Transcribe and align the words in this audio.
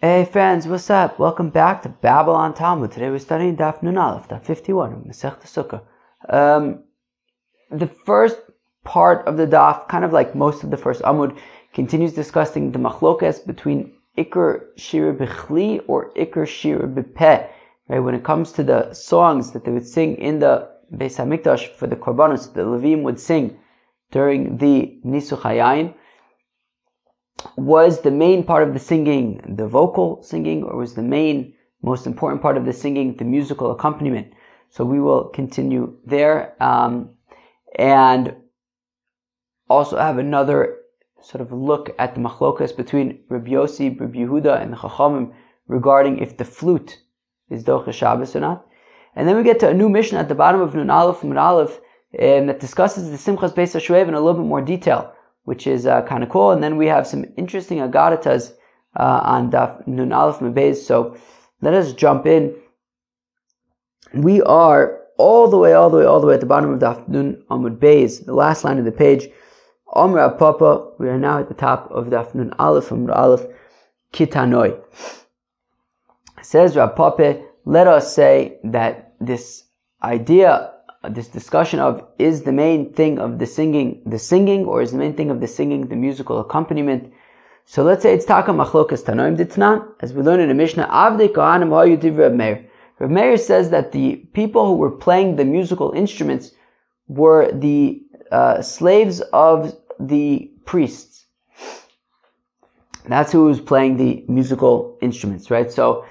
Hey 0.00 0.26
friends, 0.26 0.68
what's 0.68 0.90
up? 0.90 1.18
Welcome 1.18 1.50
back 1.50 1.82
to 1.82 1.88
Babylon 1.88 2.54
Talmud. 2.54 2.92
Today 2.92 3.10
we're 3.10 3.18
studying 3.18 3.56
Daf 3.56 3.82
Nun 3.82 3.98
Aleph, 3.98 4.28
Daf 4.28 4.44
51 4.44 4.92
of 4.92 4.98
Masech 5.00 5.42
Sukkah. 5.42 5.82
Um, 6.32 6.84
the 7.72 7.88
first 7.88 8.38
part 8.84 9.26
of 9.26 9.36
the 9.36 9.44
Daf, 9.44 9.88
kind 9.88 10.04
of 10.04 10.12
like 10.12 10.36
most 10.36 10.62
of 10.62 10.70
the 10.70 10.76
first 10.76 11.02
Amud, 11.02 11.36
continues 11.72 12.12
discussing 12.12 12.70
the 12.70 12.78
machlokas 12.78 13.44
between 13.44 13.92
Iker 14.16 14.66
Shir 14.76 15.12
Bechli 15.14 15.82
or 15.88 16.12
Iker 16.12 16.46
Shir 16.46 16.86
Bepeh. 16.86 17.48
Right, 17.88 17.98
when 17.98 18.14
it 18.14 18.22
comes 18.22 18.52
to 18.52 18.62
the 18.62 18.92
songs 18.94 19.50
that 19.50 19.64
they 19.64 19.72
would 19.72 19.88
sing 19.88 20.14
in 20.18 20.38
the 20.38 20.68
Beis 20.94 21.16
Hamikdash 21.16 21.72
for 21.74 21.88
the 21.88 21.96
Korbanos, 21.96 22.54
the 22.54 22.62
Levim 22.62 23.02
would 23.02 23.18
sing 23.18 23.58
during 24.12 24.58
the 24.58 24.96
Nisuch 25.04 25.40
Hayayin 25.40 25.92
was 27.56 28.00
the 28.00 28.10
main 28.10 28.44
part 28.44 28.66
of 28.66 28.72
the 28.72 28.80
singing 28.80 29.40
the 29.56 29.66
vocal 29.66 30.22
singing, 30.22 30.62
or 30.62 30.76
was 30.76 30.94
the 30.94 31.02
main, 31.02 31.54
most 31.82 32.06
important 32.06 32.42
part 32.42 32.56
of 32.56 32.64
the 32.64 32.72
singing 32.72 33.14
the 33.16 33.24
musical 33.24 33.70
accompaniment? 33.70 34.32
So 34.70 34.84
we 34.84 35.00
will 35.00 35.28
continue 35.28 35.96
there, 36.04 36.60
um, 36.62 37.10
and 37.76 38.34
also 39.68 39.96
have 39.98 40.18
another 40.18 40.78
sort 41.20 41.40
of 41.40 41.52
look 41.52 41.94
at 41.98 42.14
the 42.14 42.20
machlokas 42.20 42.76
between 42.76 43.20
Rabbi 43.28 43.50
Yossi, 43.50 43.98
Rabbi 43.98 44.18
Yehuda, 44.18 44.62
and 44.62 44.72
the 44.72 44.76
Chachamim 44.76 45.32
regarding 45.66 46.18
if 46.18 46.36
the 46.36 46.44
flute 46.44 46.98
is 47.50 47.64
docha 47.64 47.92
Shabbos 47.92 48.36
or 48.36 48.40
not. 48.40 48.66
And 49.14 49.28
then 49.28 49.36
we 49.36 49.42
get 49.42 49.58
to 49.60 49.68
a 49.68 49.74
new 49.74 49.88
mission 49.88 50.16
at 50.16 50.28
the 50.28 50.34
bottom 50.34 50.60
of 50.60 50.74
Nun 50.74 50.90
Aleph, 50.90 51.24
Nun 51.24 51.38
Aleph, 51.38 51.80
um, 52.20 52.46
that 52.46 52.60
discusses 52.60 53.10
the 53.10 53.16
Simchas 53.16 53.54
Beis 53.54 53.74
HaShuev 53.74 54.08
in 54.08 54.14
a 54.14 54.20
little 54.20 54.40
bit 54.40 54.48
more 54.48 54.62
detail 54.62 55.12
which 55.48 55.66
is 55.66 55.86
uh, 55.86 56.02
kind 56.02 56.22
of 56.22 56.28
cool. 56.28 56.50
And 56.50 56.62
then 56.62 56.76
we 56.76 56.86
have 56.88 57.06
some 57.06 57.24
interesting 57.38 57.78
agaritas 57.78 58.52
uh, 58.96 59.20
on 59.22 59.50
Daf 59.50 59.86
Nun 59.86 60.12
Aleph 60.12 60.40
Mebez. 60.40 60.76
So 60.76 61.16
let 61.62 61.72
us 61.72 61.94
jump 61.94 62.26
in. 62.26 62.54
We 64.12 64.42
are 64.42 65.00
all 65.16 65.48
the 65.48 65.56
way, 65.56 65.72
all 65.72 65.88
the 65.88 65.96
way, 65.96 66.04
all 66.04 66.20
the 66.20 66.26
way 66.26 66.34
at 66.34 66.40
the 66.40 66.52
bottom 66.54 66.70
of 66.70 66.80
Daf 66.80 67.08
Nun 67.08 67.42
Amud 67.50 67.78
Beis, 67.78 68.26
the 68.26 68.34
last 68.34 68.62
line 68.62 68.78
of 68.78 68.84
the 68.84 68.92
page. 68.92 69.28
Omra 69.94 70.38
Papa, 70.38 70.92
we 70.98 71.08
are 71.08 71.18
now 71.18 71.38
at 71.38 71.48
the 71.48 71.54
top 71.54 71.90
of 71.90 72.08
Daf 72.08 72.34
Nun 72.34 72.52
Aleph 72.58 72.90
Amud 72.90 73.16
Aleph 73.16 73.46
Kitanoi. 74.12 74.78
Says 76.42 76.76
Rav 76.76 76.94
Papa, 76.94 77.42
let 77.64 77.86
us 77.86 78.14
say 78.14 78.58
that 78.64 79.14
this 79.18 79.64
idea 80.02 80.74
this 81.04 81.28
discussion 81.28 81.78
of 81.80 82.06
is 82.18 82.42
the 82.42 82.52
main 82.52 82.92
thing 82.92 83.18
of 83.18 83.38
the 83.38 83.46
singing 83.46 84.02
the 84.04 84.18
singing 84.18 84.64
or 84.64 84.82
is 84.82 84.92
the 84.92 84.98
main 84.98 85.14
thing 85.14 85.30
of 85.30 85.40
the 85.40 85.46
singing 85.46 85.86
the 85.86 85.96
musical 85.96 86.40
accompaniment. 86.40 87.12
So 87.66 87.82
let's 87.82 88.02
say 88.02 88.14
it's 88.14 88.24
taka 88.24 88.50
machlokas 88.50 89.04
tanoim 89.04 89.36
ditnan, 89.36 89.86
as 90.00 90.12
we 90.12 90.22
learn 90.22 90.40
in 90.40 90.48
the 90.48 90.54
Mishnah, 90.54 90.88
avde 90.88 91.28
kohanim 91.28 91.70
ha'yutiv 91.70 92.18
Reb 92.18 92.32
Meir. 92.34 92.66
Reb 92.98 93.10
Meir 93.10 93.36
says 93.36 93.70
that 93.70 93.92
the 93.92 94.16
people 94.32 94.66
who 94.66 94.74
were 94.74 94.90
playing 94.90 95.36
the 95.36 95.44
musical 95.44 95.92
instruments 95.92 96.52
were 97.06 97.52
the 97.52 98.02
uh, 98.32 98.60
slaves 98.62 99.20
of 99.32 99.76
the 100.00 100.50
priests. 100.64 101.26
That's 103.06 103.32
who 103.32 103.44
was 103.44 103.60
playing 103.60 103.96
the 103.96 104.24
musical 104.28 104.98
instruments, 105.00 105.50
right? 105.50 105.70
So 105.70 106.04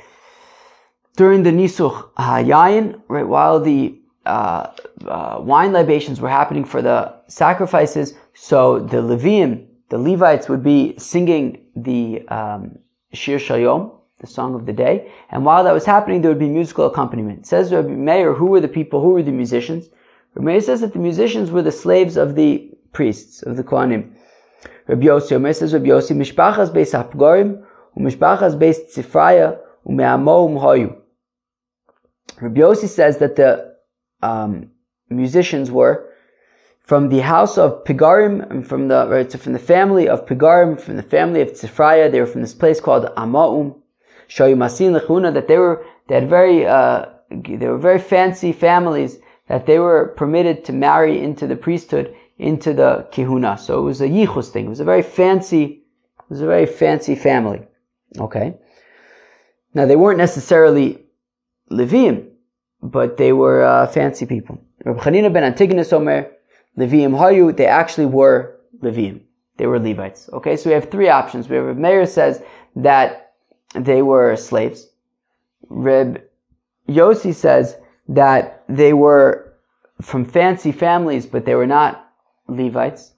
during 1.15 1.43
the 1.43 1.51
Nisuch 1.51 2.13
Hayayin, 2.15 3.01
right, 3.07 3.27
while 3.27 3.59
the 3.59 3.99
uh, 4.27 4.71
uh, 5.07 5.39
wine 5.41 5.71
libations 5.73 6.19
were 6.19 6.29
happening 6.29 6.65
for 6.65 6.81
the 6.81 7.13
sacrifices, 7.27 8.13
so 8.33 8.79
the 8.79 8.97
Levium, 8.97 9.65
the 9.89 9.97
Levites 9.97 10.49
would 10.49 10.63
be 10.63 10.95
singing 10.97 11.65
the 11.75 12.27
um, 12.27 12.77
Shir 13.13 13.37
Shayom, 13.37 13.93
the 14.19 14.27
song 14.27 14.55
of 14.55 14.65
the 14.65 14.73
day, 14.73 15.11
and 15.29 15.45
while 15.45 15.63
that 15.63 15.73
was 15.73 15.85
happening, 15.85 16.21
there 16.21 16.31
would 16.31 16.39
be 16.39 16.49
musical 16.49 16.85
accompaniment. 16.85 17.39
It 17.39 17.45
says 17.45 17.71
Rabbi 17.71 17.89
Meir, 17.89 18.33
who 18.33 18.47
were 18.47 18.59
the 18.59 18.67
people, 18.67 19.01
who 19.01 19.11
were 19.11 19.23
the 19.23 19.31
musicians? 19.31 19.89
Rabbi 20.35 20.45
Meir 20.45 20.61
says 20.61 20.81
that 20.81 20.93
the 20.93 20.99
musicians 20.99 21.51
were 21.51 21.61
the 21.61 21.71
slaves 21.71 22.17
of 22.17 22.35
the 22.35 22.69
priests, 22.93 23.43
of 23.43 23.57
the 23.57 23.63
Kohanim. 23.63 24.13
Rabbi 24.87 25.05
Yossi, 25.05 25.55
says 25.55 25.73
Rabbi 25.73 25.87
Yossi, 25.87 26.15
Mishpachas 26.15 26.71
beis 26.73 26.93
beis 28.57 28.77
Tzifraya, 28.93 29.59
Ume'amo 29.87 30.49
Umhoyu. 30.49 30.95
Rabbi 32.41 32.59
Yossi 32.59 32.87
says 32.87 33.17
that 33.17 33.35
the 33.35 33.66
um, 34.21 34.71
musicians 35.09 35.71
were 35.71 36.09
from 36.87 37.09
the 37.09 37.19
house 37.19 37.57
of 37.57 37.83
Pigarim, 37.83 38.65
from 38.65 38.87
the 38.87 39.07
right, 39.09 39.29
so 39.31 39.37
from 39.37 39.53
the 39.53 39.59
family 39.59 40.07
of 40.07 40.25
Pigarim, 40.25 40.79
from 40.79 40.95
the 40.95 41.03
family 41.03 41.41
of 41.41 41.49
Tzifraya. 41.49 42.11
They 42.11 42.21
were 42.21 42.25
from 42.25 42.41
this 42.41 42.53
place 42.53 42.79
called 42.79 43.05
Amaum. 43.17 43.75
Masin 44.29 44.93
Lechuna 44.93 45.33
that 45.33 45.47
they 45.47 45.57
were 45.57 45.85
they 46.07 46.15
had 46.15 46.29
very 46.29 46.65
uh, 46.65 47.05
they 47.29 47.67
were 47.67 47.77
very 47.77 47.99
fancy 47.99 48.53
families 48.53 49.17
that 49.47 49.65
they 49.65 49.79
were 49.79 50.13
permitted 50.17 50.65
to 50.65 50.73
marry 50.73 51.21
into 51.21 51.47
the 51.47 51.55
priesthood 51.55 52.15
into 52.37 52.73
the 52.73 53.07
kihuna. 53.11 53.59
So 53.59 53.79
it 53.79 53.83
was 53.83 54.01
a 54.01 54.07
yichus 54.07 54.49
thing. 54.49 54.65
It 54.65 54.69
was 54.69 54.79
a 54.79 54.85
very 54.85 55.01
fancy 55.01 55.63
it 56.19 56.29
was 56.29 56.41
a 56.41 56.45
very 56.45 56.65
fancy 56.65 57.15
family. 57.15 57.61
Okay. 58.17 58.55
Now 59.73 59.85
they 59.85 59.95
weren't 59.95 60.17
necessarily 60.17 61.05
Levim, 61.71 62.29
but 62.81 63.17
they 63.17 63.33
were 63.33 63.63
uh, 63.63 63.87
fancy 63.87 64.25
people. 64.25 64.59
Rabbi 64.85 64.99
Chanina 65.01 65.31
ben 65.31 65.43
Antigonus 65.43 65.91
Omer, 65.93 66.31
Leviim 66.77 67.11
Hayu, 67.17 67.55
they 67.55 67.65
actually 67.65 68.05
were 68.05 68.59
Leviim. 68.81 69.21
They 69.57 69.65
were 69.65 69.79
Levites. 69.79 70.29
Okay, 70.33 70.55
so 70.55 70.69
we 70.69 70.73
have 70.75 70.89
three 70.91 71.09
options. 71.09 71.49
We 71.49 71.55
have 71.55 71.65
Reb 71.65 71.77
Meir 71.77 72.05
says 72.05 72.43
that 72.75 73.33
they 73.73 74.01
were 74.01 74.35
slaves. 74.35 74.89
Reb 75.69 76.21
Yossi 76.87 77.33
says 77.33 77.77
that 78.07 78.63
they 78.69 78.93
were 78.93 79.53
from 80.01 80.23
fancy 80.23 80.71
families, 80.71 81.25
but 81.25 81.45
they 81.45 81.55
were 81.55 81.67
not 81.67 82.13
Levites. 82.47 83.13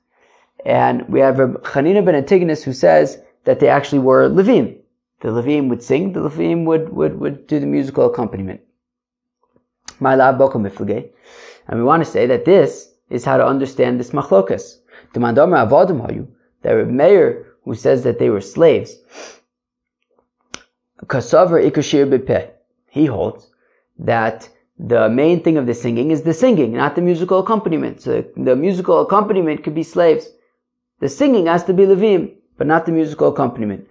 And 0.65 1.07
we 1.09 1.19
have 1.19 1.39
Reb 1.39 1.61
Chanina 1.63 2.03
ben 2.03 2.15
Antigonus 2.15 2.63
who 2.63 2.73
says 2.73 3.19
that 3.43 3.59
they 3.59 3.67
actually 3.67 3.99
were 3.99 4.29
Levim. 4.29 4.77
The 5.21 5.29
Levim 5.29 5.67
would 5.67 5.83
sing, 5.83 6.13
the 6.13 6.21
Levim 6.21 6.63
would, 6.65 6.89
would, 6.89 7.19
would 7.19 7.47
do 7.47 7.59
the 7.59 7.65
musical 7.65 8.05
accompaniment. 8.05 8.61
And 9.99 11.79
we 11.79 11.83
want 11.83 12.03
to 12.03 12.09
say 12.09 12.25
that 12.27 12.45
this 12.45 12.93
is 13.09 13.25
how 13.25 13.37
to 13.37 13.45
understand 13.45 13.99
this 13.99 14.11
machlokas. 14.11 14.79
The 15.13 15.19
that 16.61 16.71
Reb 16.71 16.89
Meir, 16.89 17.45
who 17.63 17.73
says 17.75 18.03
that 18.03 18.19
they 18.19 18.29
were 18.29 18.41
slaves, 18.41 18.97
he 22.89 23.05
holds 23.05 23.51
that 23.99 24.49
the 24.77 25.09
main 25.09 25.43
thing 25.43 25.57
of 25.57 25.65
the 25.65 25.73
singing 25.73 26.11
is 26.11 26.21
the 26.21 26.33
singing, 26.33 26.73
not 26.73 26.95
the 26.95 27.01
musical 27.01 27.39
accompaniment. 27.39 28.01
So 28.01 28.23
the 28.37 28.55
musical 28.55 29.01
accompaniment 29.01 29.63
could 29.63 29.75
be 29.75 29.83
slaves. 29.83 30.29
The 30.99 31.09
singing 31.09 31.47
has 31.47 31.63
to 31.65 31.73
be 31.73 31.83
levim, 31.83 32.33
but 32.57 32.67
not 32.67 32.85
the 32.85 32.91
musical 32.91 33.29
accompaniment. 33.29 33.87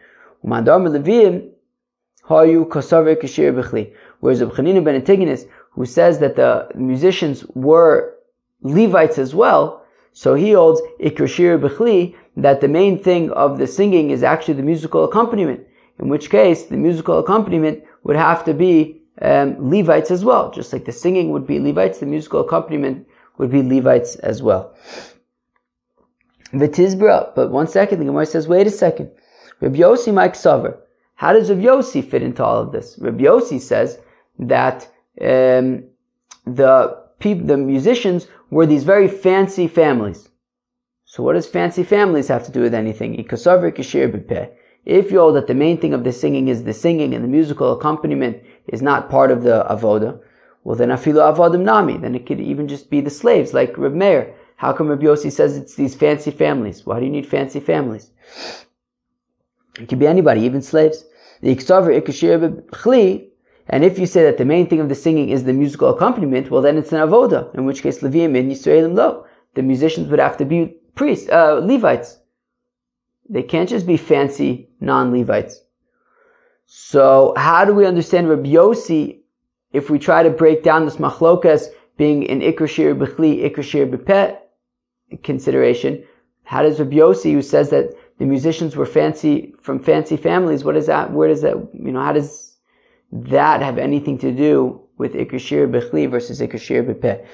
Whereas 4.21 4.41
Abchanina 4.41 4.85
ben 4.85 4.95
Antigonus, 4.95 5.47
who 5.71 5.87
says 5.87 6.19
that 6.19 6.37
the 6.37 6.69
musicians 6.75 7.45
were 7.55 8.15
Levites 8.63 9.19
as 9.19 9.35
well, 9.35 9.85
so 10.13 10.35
he 10.35 10.53
holds 10.53 10.83
Ikrashir 11.01 11.61
Bechli, 11.61 12.15
that 12.37 12.61
the 12.61 12.69
main 12.69 13.03
thing 13.03 13.31
of 13.33 13.59
the 13.59 13.67
singing 13.67 14.11
is 14.11 14.23
actually 14.23 14.55
the 14.55 14.63
musical 14.63 15.05
accompaniment, 15.05 15.61
in 16.01 16.09
which 16.09 16.31
case 16.31 16.65
the 16.65 16.77
musical 16.77 17.19
accompaniment 17.19 17.83
would 18.05 18.17
have 18.17 18.45
to 18.45 18.55
be 18.55 19.01
um, 19.23 19.57
Levites 19.71 20.11
as 20.11 20.25
well. 20.25 20.51
Just 20.51 20.73
like 20.73 20.85
the 20.85 20.93
singing 20.93 21.31
would 21.31 21.47
be 21.47 21.59
Levites, 21.59 21.99
the 21.99 22.07
musical 22.07 22.41
accompaniment 22.41 23.07
would 23.37 23.51
be 23.51 23.63
Levites 23.63 24.17
as 24.17 24.43
well. 24.43 24.75
V'tizbra, 26.53 27.35
but 27.35 27.51
one 27.51 27.67
second, 27.67 27.99
the 27.99 28.07
Gemara 28.07 28.27
says, 28.27 28.49
wait 28.49 28.67
a 28.67 28.71
second. 28.71 29.11
Rabbi 29.61 29.79
Yossi 29.79 30.15
Mike 30.15 30.35
Sover. 30.35 30.79
How 31.17 31.33
does 31.33 31.51
Rabbi 31.51 31.63
Yossi 31.63 32.03
fit 32.09 32.23
into 32.23 32.45
all 32.45 32.63
of 32.63 32.73
this? 32.73 32.97
Rabbi 32.99 33.25
Yossi 33.25 33.61
says 33.61 33.99
that 34.39 34.89
um, 35.21 35.85
the 36.47 36.97
people, 37.19 37.47
the 37.47 37.57
musicians 37.57 38.29
were 38.51 38.67
these 38.67 38.85
very 38.85 39.09
fancy 39.09 39.69
families. 39.69 40.29
So 41.05 41.23
what 41.23 41.35
does 41.35 41.47
fancy 41.47 41.85
families 41.85 42.29
have 42.29 42.45
to 42.45 42.53
do 42.53 42.61
with 42.61 42.75
anything? 42.75 43.15
If 43.15 45.11
you 45.11 45.19
hold 45.19 45.37
that 45.37 45.47
the 45.47 45.55
main 45.55 45.79
thing 45.79 45.95
of 45.95 46.05
the 46.05 46.13
singing 46.13 46.49
is 46.49 46.65
the 46.65 46.75
singing 46.75 47.15
and 47.15 47.25
the 47.25 47.29
musical 47.29 47.73
accompaniment 47.73 48.43
is 48.69 48.83
not 48.83 49.11
part 49.11 49.31
of 49.31 49.43
the 49.43 49.65
avoda, 49.71 50.21
well 50.65 50.77
then 50.77 50.91
afilu 50.91 51.35
avodim 51.35 51.63
nami, 51.63 51.97
then 51.97 52.15
it 52.15 52.27
could 52.27 52.41
even 52.41 52.69
just 52.69 52.91
be 52.91 53.01
the 53.01 53.11
slaves, 53.11 53.55
like 53.55 53.79
Reb 53.79 53.95
Meir. 53.95 54.35
How 54.57 54.73
come 54.73 54.89
Reb 54.89 55.01
Yossi 55.01 55.31
says 55.33 55.57
it's 55.57 55.77
these 55.77 55.95
fancy 55.95 56.31
families? 56.31 56.85
Why 56.85 56.99
do 56.99 57.07
you 57.07 57.13
need 57.13 57.27
fancy 57.27 57.61
families? 57.61 58.11
It 59.79 59.89
could 59.89 59.99
be 59.99 60.07
anybody, 60.07 60.43
even 60.43 60.61
slaves. 60.61 61.05
The 61.41 61.51
and 63.71 63.85
if 63.85 63.99
you 63.99 64.07
say 64.07 64.23
that 64.23 64.39
the 64.39 64.45
main 64.45 64.67
thing 64.67 64.81
of 64.81 64.89
the 64.89 64.95
singing 64.95 65.29
is 65.29 65.45
the 65.45 65.53
musical 65.53 65.91
accompaniment, 65.91 66.51
well 66.51 66.63
then 66.63 66.79
it's 66.79 66.93
an 66.93 67.01
avoda, 67.01 67.55
in 67.55 67.67
which 67.67 67.83
case 67.83 68.01
Leviim 68.01 68.37
in 68.37 68.49
Yisraelim 68.49 68.95
lo. 68.95 69.27
The 69.55 69.63
musicians 69.63 70.09
would 70.09 70.21
have 70.21 70.37
to 70.39 70.45
be 70.45 70.77
priests, 70.95 71.29
uh, 71.29 71.61
Levites. 71.63 72.19
They 73.29 73.43
can't 73.43 73.69
just 73.69 73.87
be 73.87 73.97
fancy 73.97 74.71
non-Levites. 74.81 75.63
So 76.65 77.35
how 77.37 77.65
do 77.65 77.75
we 77.75 77.85
understand 77.85 78.29
Rabbi 78.29 78.51
Yossi 78.51 79.21
if 79.73 79.91
we 79.91 79.99
try 79.99 80.23
to 80.23 80.31
break 80.31 80.63
down 80.63 80.85
this 80.85 80.97
machlokas 80.97 81.67
being 81.97 82.23
in 82.23 82.41
Ikrashir 82.41 82.99
Bechli, 82.99 83.51
Ikrashir 83.51 83.91
Bepet 83.91 84.39
consideration? 85.23 86.05
How 86.45 86.63
does 86.63 86.79
Rabbi 86.79 86.97
Yossi, 86.97 87.33
who 87.33 87.43
says 87.43 87.69
that 87.71 87.91
the 88.19 88.25
musicians 88.25 88.77
were 88.77 88.87
fancy 88.87 89.55
from 89.61 89.79
fancy 89.79 90.17
families, 90.17 90.65
what 90.65 90.77
is 90.77 90.87
that? 90.87 91.13
Where 91.13 91.29
does 91.29 91.43
that? 91.43 91.57
You 91.75 91.93
know, 91.93 92.03
how 92.03 92.13
does 92.13 92.48
that 93.13 93.63
have 93.63 93.79
anything 93.79 94.19
to 94.19 94.33
do 94.33 94.81
with 94.99 95.15
Ikrashir 95.15 95.71
Bechli 95.71 96.11
versus 96.11 96.41
Ikrashir 96.41 96.85
Bepet? 96.87 97.27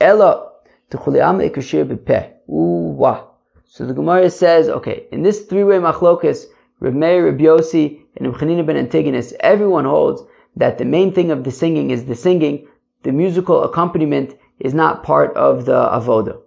Ella 0.00 0.50
Tuchuliam 0.90 1.40
Ikrashir 1.48 1.84
Bepet. 1.84 2.32
Ooh. 2.48 3.24
So 3.66 3.84
the 3.84 3.92
Gemara 3.92 4.30
says, 4.30 4.68
okay, 4.68 5.06
in 5.10 5.22
this 5.22 5.46
three-way 5.46 5.78
machlokas, 5.78 6.44
Rav 6.80 6.94
Meir, 6.94 7.26
Rav 7.26 7.36
Yossi, 7.36 8.00
and 8.16 8.28
Rav 8.28 8.40
Chanina 8.40 8.64
ben 8.64 8.76
Antigonus, 8.76 9.32
everyone 9.40 9.84
holds 9.84 10.22
that 10.56 10.78
the 10.78 10.84
main 10.84 11.12
thing 11.12 11.30
of 11.30 11.42
the 11.42 11.50
singing 11.50 11.90
is 11.90 12.04
the 12.04 12.14
singing. 12.14 12.68
The 13.02 13.12
musical 13.12 13.64
accompaniment 13.64 14.36
is 14.60 14.74
not 14.74 15.02
part 15.02 15.36
of 15.36 15.64
the 15.64 15.72
avoda. 15.72 16.40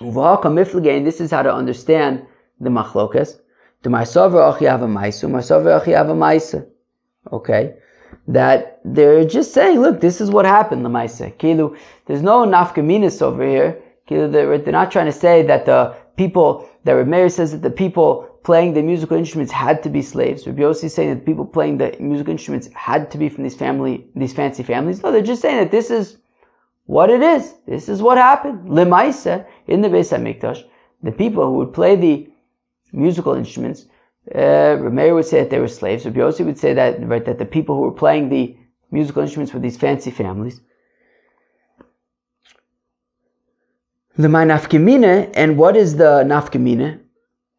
And 0.00 1.06
this 1.06 1.20
is 1.20 1.30
how 1.30 1.42
to 1.42 1.54
understand 1.54 2.26
the 2.58 2.70
machlokas. 2.70 3.40
The 3.82 3.90
marsavar 3.90 4.54
achi 4.54 4.64
maisu, 4.64 5.30
marsavar 5.30 5.80
achi 5.80 6.66
Okay, 7.32 7.74
that 8.28 8.80
they're 8.84 9.24
just 9.24 9.52
saying, 9.52 9.80
look, 9.80 10.00
this 10.00 10.20
is 10.20 10.30
what 10.30 10.44
happened. 10.44 10.84
The 10.84 10.88
maisa. 10.88 11.36
Kilu, 11.36 11.76
there's 12.06 12.22
no 12.22 12.44
nafkaminas 12.44 13.22
over 13.22 13.46
here. 13.46 13.82
Kilu, 14.08 14.30
they're, 14.30 14.58
they're 14.58 14.72
not 14.72 14.90
trying 14.90 15.06
to 15.06 15.12
say 15.12 15.42
that 15.42 15.66
the 15.66 15.94
people 16.16 16.68
that 16.84 16.92
Reb 16.92 17.08
Meir 17.08 17.28
says 17.28 17.52
that 17.52 17.62
the 17.62 17.70
people 17.70 18.28
playing 18.42 18.74
the 18.74 18.82
musical 18.82 19.16
instruments 19.16 19.52
had 19.52 19.82
to 19.82 19.90
be 19.90 20.00
slaves. 20.00 20.46
Rabbi 20.46 20.62
is 20.62 20.94
saying 20.94 21.08
that 21.10 21.16
the 21.16 21.24
people 21.24 21.44
playing 21.44 21.78
the 21.78 21.96
musical 21.98 22.30
instruments 22.30 22.68
had 22.74 23.10
to 23.10 23.18
be 23.18 23.28
from 23.28 23.42
these 23.42 23.56
family, 23.56 24.06
these 24.14 24.32
fancy 24.32 24.62
families. 24.62 25.02
No, 25.02 25.10
they're 25.10 25.20
just 25.20 25.42
saying 25.42 25.56
that 25.56 25.72
this 25.72 25.90
is 25.90 26.18
what 26.84 27.10
it 27.10 27.22
is. 27.22 27.54
This 27.66 27.88
is 27.88 28.02
what 28.02 28.18
happened. 28.18 28.68
Lemaisa 28.68 29.44
in 29.66 29.80
the 29.80 29.88
Beis 29.88 30.16
Hamikdash, 30.16 30.62
the 31.02 31.10
people 31.10 31.44
who 31.44 31.54
would 31.54 31.72
play 31.72 31.96
the 31.96 32.30
musical 32.92 33.34
instruments, 33.34 33.86
uh, 34.34 34.76
Meir 34.90 35.14
would 35.14 35.26
say 35.26 35.40
that 35.40 35.50
they 35.50 35.58
were 35.58 35.68
slaves. 35.68 36.04
Rabbi 36.04 36.18
Yossi 36.18 36.44
would 36.44 36.58
say 36.58 36.74
that 36.74 37.06
right 37.06 37.24
that 37.24 37.38
the 37.38 37.44
people 37.44 37.76
who 37.76 37.82
were 37.82 37.92
playing 37.92 38.28
the 38.28 38.56
musical 38.90 39.22
instruments 39.22 39.52
were 39.52 39.60
these 39.60 39.76
fancy 39.76 40.10
families. 40.10 40.60
Lemay 44.18 44.46
nafkamina, 44.46 45.30
and 45.34 45.58
what 45.58 45.76
is 45.76 45.96
the 45.96 46.24
nafkamina? 46.24 46.98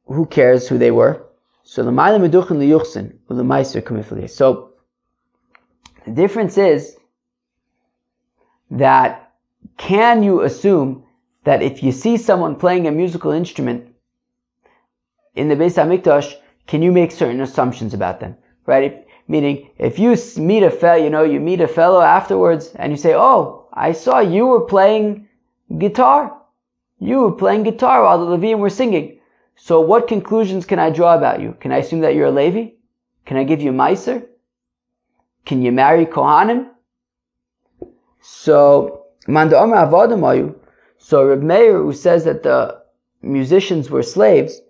Who 0.05 0.25
cares 0.25 0.67
who 0.67 0.77
they 0.77 0.91
were? 0.91 1.23
So 1.63 1.83
l'mayla 1.83 2.19
meduchin 2.19 2.57
liyuchsin 2.57 3.13
u'lemaiser 3.29 3.81
kamifli. 3.81 4.29
So 4.29 4.71
the 6.05 6.11
difference 6.11 6.57
is 6.57 6.97
that 8.71 9.33
can 9.77 10.23
you 10.23 10.41
assume 10.41 11.03
that 11.43 11.61
if 11.61 11.83
you 11.83 11.91
see 11.91 12.17
someone 12.17 12.55
playing 12.55 12.87
a 12.87 12.91
musical 12.91 13.31
instrument 13.31 13.87
in 15.35 15.47
the 15.47 15.55
Beis 15.55 15.75
Hamikdash, 15.75 16.33
can 16.67 16.81
you 16.81 16.91
make 16.91 17.11
certain 17.11 17.41
assumptions 17.41 17.93
about 17.93 18.19
them? 18.19 18.35
Right? 18.65 18.83
If, 18.91 18.93
meaning, 19.27 19.69
if 19.77 19.97
you 19.97 20.15
meet 20.37 20.63
a 20.63 20.71
fellow, 20.71 21.01
you 21.03 21.09
know, 21.09 21.23
you 21.23 21.39
meet 21.39 21.61
a 21.61 21.67
fellow 21.67 22.01
afterwards 22.01 22.71
and 22.75 22.91
you 22.91 22.97
say, 22.97 23.13
"Oh, 23.15 23.67
I 23.73 23.93
saw 23.93 24.19
you 24.19 24.45
were 24.45 24.61
playing 24.61 25.27
guitar." 25.77 26.37
You 26.99 27.19
were 27.21 27.31
playing 27.31 27.63
guitar 27.63 28.03
while 28.03 28.17
the 28.17 28.37
Levium 28.37 28.59
were 28.59 28.71
singing. 28.71 29.19
So 29.55 29.79
what 29.81 30.07
conclusions 30.07 30.65
can 30.65 30.79
I 30.79 30.89
draw 30.89 31.15
about 31.15 31.41
you? 31.41 31.55
Can 31.59 31.71
I 31.71 31.77
assume 31.77 32.01
that 32.01 32.15
you're 32.15 32.27
a 32.27 32.31
Levi? 32.31 32.71
Can 33.25 33.37
I 33.37 33.43
give 33.43 33.61
you 33.61 33.71
Meiser? 33.71 34.25
Can 35.45 35.61
you 35.61 35.71
marry 35.71 36.05
Kohanim? 36.05 36.69
So, 38.21 39.05
Manda 39.27 39.59
Omer 39.59 39.77
Avadamayu. 39.77 40.55
So 40.97 41.25
Reb 41.25 41.41
Meir, 41.41 41.81
who 41.81 41.93
says 41.93 42.23
that 42.25 42.43
the 42.43 42.81
musicians 43.21 43.89
were 43.89 44.03
slaves. 44.03 44.61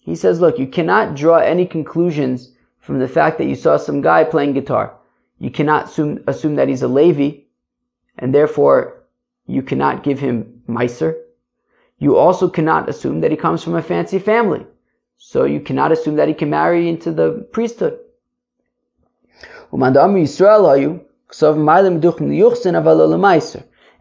He 0.00 0.16
says, 0.16 0.40
look, 0.40 0.58
you 0.58 0.66
cannot 0.66 1.14
draw 1.14 1.36
any 1.36 1.66
conclusions 1.66 2.52
from 2.80 2.98
the 3.00 3.06
fact 3.06 3.36
that 3.36 3.44
you 3.44 3.54
saw 3.54 3.76
some 3.76 4.00
guy 4.00 4.24
playing 4.24 4.54
guitar. 4.54 4.96
You 5.38 5.50
cannot 5.50 5.88
assume, 5.88 6.24
assume 6.26 6.54
that 6.54 6.68
he's 6.68 6.80
a 6.80 6.88
Levi 6.88 7.40
and 8.18 8.34
therefore 8.34 9.02
you 9.46 9.60
cannot 9.60 10.04
give 10.04 10.20
him 10.20 10.62
miser. 10.66 11.14
You 11.98 12.16
also 12.16 12.48
cannot 12.48 12.88
assume 12.88 13.20
that 13.20 13.30
he 13.30 13.36
comes 13.36 13.62
from 13.62 13.74
a 13.74 13.82
fancy 13.82 14.18
family. 14.18 14.64
So 15.18 15.44
you 15.44 15.60
cannot 15.60 15.92
assume 15.92 16.16
that 16.16 16.28
he 16.28 16.34
can 16.34 16.48
marry 16.48 16.88
into 16.88 17.12
the 17.12 17.46
priesthood. 17.52 17.98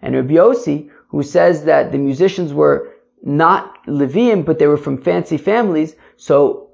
And 0.02 0.16
Rabbi 0.16 0.36
Yossi, 0.36 0.90
who 1.16 1.24
says 1.24 1.64
that 1.64 1.94
the 1.94 1.98
musicians 1.98 2.52
were 2.54 2.92
not 3.24 3.82
Levium, 3.88 4.44
but 4.44 4.60
they 4.60 4.68
were 4.68 4.84
from 4.86 5.02
fancy 5.02 5.38
families, 5.38 5.96
so 6.18 6.72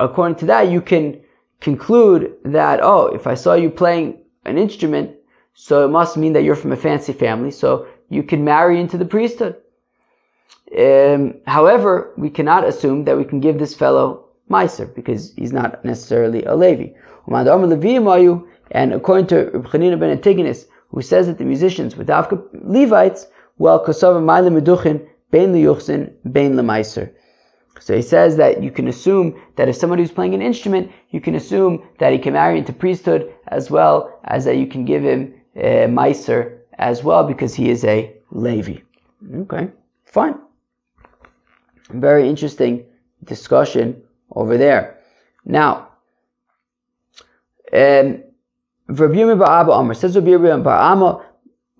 according 0.00 0.36
to 0.36 0.46
that, 0.46 0.70
you 0.70 0.80
can 0.80 1.20
conclude 1.60 2.32
that, 2.42 2.80
oh, 2.82 3.08
if 3.08 3.26
I 3.26 3.34
saw 3.34 3.52
you 3.52 3.68
playing 3.68 4.06
an 4.46 4.56
instrument, 4.56 5.10
so 5.52 5.84
it 5.84 5.88
must 5.88 6.16
mean 6.16 6.32
that 6.32 6.42
you're 6.42 6.62
from 6.62 6.72
a 6.72 6.76
fancy 6.88 7.12
family, 7.12 7.50
so 7.50 7.86
you 8.08 8.22
can 8.22 8.42
marry 8.42 8.80
into 8.80 8.96
the 8.96 9.04
priesthood. 9.04 9.56
Um, 10.86 11.34
however, 11.46 12.14
we 12.16 12.30
cannot 12.30 12.66
assume 12.66 13.04
that 13.04 13.18
we 13.18 13.26
can 13.26 13.40
give 13.40 13.58
this 13.58 13.74
fellow 13.74 14.24
Meiser, 14.48 14.86
because 14.94 15.34
he's 15.34 15.52
not 15.52 15.84
necessarily 15.84 16.44
a 16.44 16.56
Levi. 16.56 16.86
And 18.70 18.94
according 18.94 19.26
to 19.26 19.36
Reb 19.52 20.00
ben 20.00 20.10
Antigonus, 20.16 20.66
who 20.88 21.02
says 21.02 21.26
that 21.26 21.36
the 21.36 21.44
musicians 21.44 21.94
were 21.94 22.06
Levites, 22.54 23.26
well, 23.62 23.78
Kosover 23.84 24.20
Maile 24.20 24.50
Meduchin, 24.50 25.06
Bein 25.30 25.52
Liyuchsin, 25.52 26.12
Bein 26.32 26.54
Lemeiser. 26.54 27.14
So 27.78 27.94
he 27.94 28.02
says 28.02 28.36
that 28.36 28.60
you 28.60 28.72
can 28.72 28.88
assume 28.88 29.40
that 29.54 29.68
if 29.68 29.76
somebody 29.76 30.02
who's 30.02 30.10
playing 30.10 30.34
an 30.34 30.42
instrument, 30.42 30.90
you 31.10 31.20
can 31.20 31.36
assume 31.36 31.80
that 32.00 32.12
he 32.12 32.18
can 32.18 32.32
marry 32.32 32.58
into 32.58 32.72
priesthood 32.72 33.32
as 33.48 33.70
well 33.70 34.18
as 34.24 34.44
that 34.46 34.56
you 34.56 34.66
can 34.66 34.84
give 34.84 35.04
him 35.04 35.32
uh, 35.56 35.86
Meiser 35.98 36.58
as 36.78 37.04
well 37.04 37.22
because 37.22 37.54
he 37.54 37.70
is 37.70 37.84
a 37.84 38.12
Levi. 38.32 38.78
Okay, 39.42 39.68
fine. 40.06 40.34
Very 41.90 42.28
interesting 42.28 42.84
discussion 43.22 44.02
over 44.34 44.58
there. 44.58 44.98
Now, 45.44 45.88
um, 47.72 48.24
Rabbi 48.88 49.34
Bar 49.34 49.60
Abba 49.60 49.72
Amr 49.72 49.94
says 49.94 50.16
Rabbi 50.16 50.56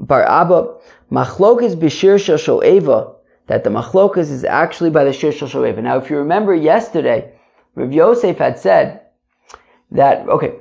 Bar 0.02 0.24
Abba 0.24 0.74
Machlokas 1.12 1.76
b'shir 1.76 2.18
shel 2.18 2.64
Eva 2.64 3.12
that 3.46 3.64
the 3.64 3.70
machlokas 3.70 4.30
is 4.30 4.44
actually 4.44 4.88
by 4.88 5.04
the 5.04 5.12
shir 5.12 5.30
shel 5.30 5.66
Eva. 5.66 5.82
Now, 5.82 5.98
if 5.98 6.08
you 6.08 6.16
remember 6.16 6.54
yesterday, 6.54 7.34
Rav 7.74 7.92
Yosef 7.92 8.38
had 8.38 8.58
said 8.58 9.02
that 9.90 10.26
okay, 10.26 10.54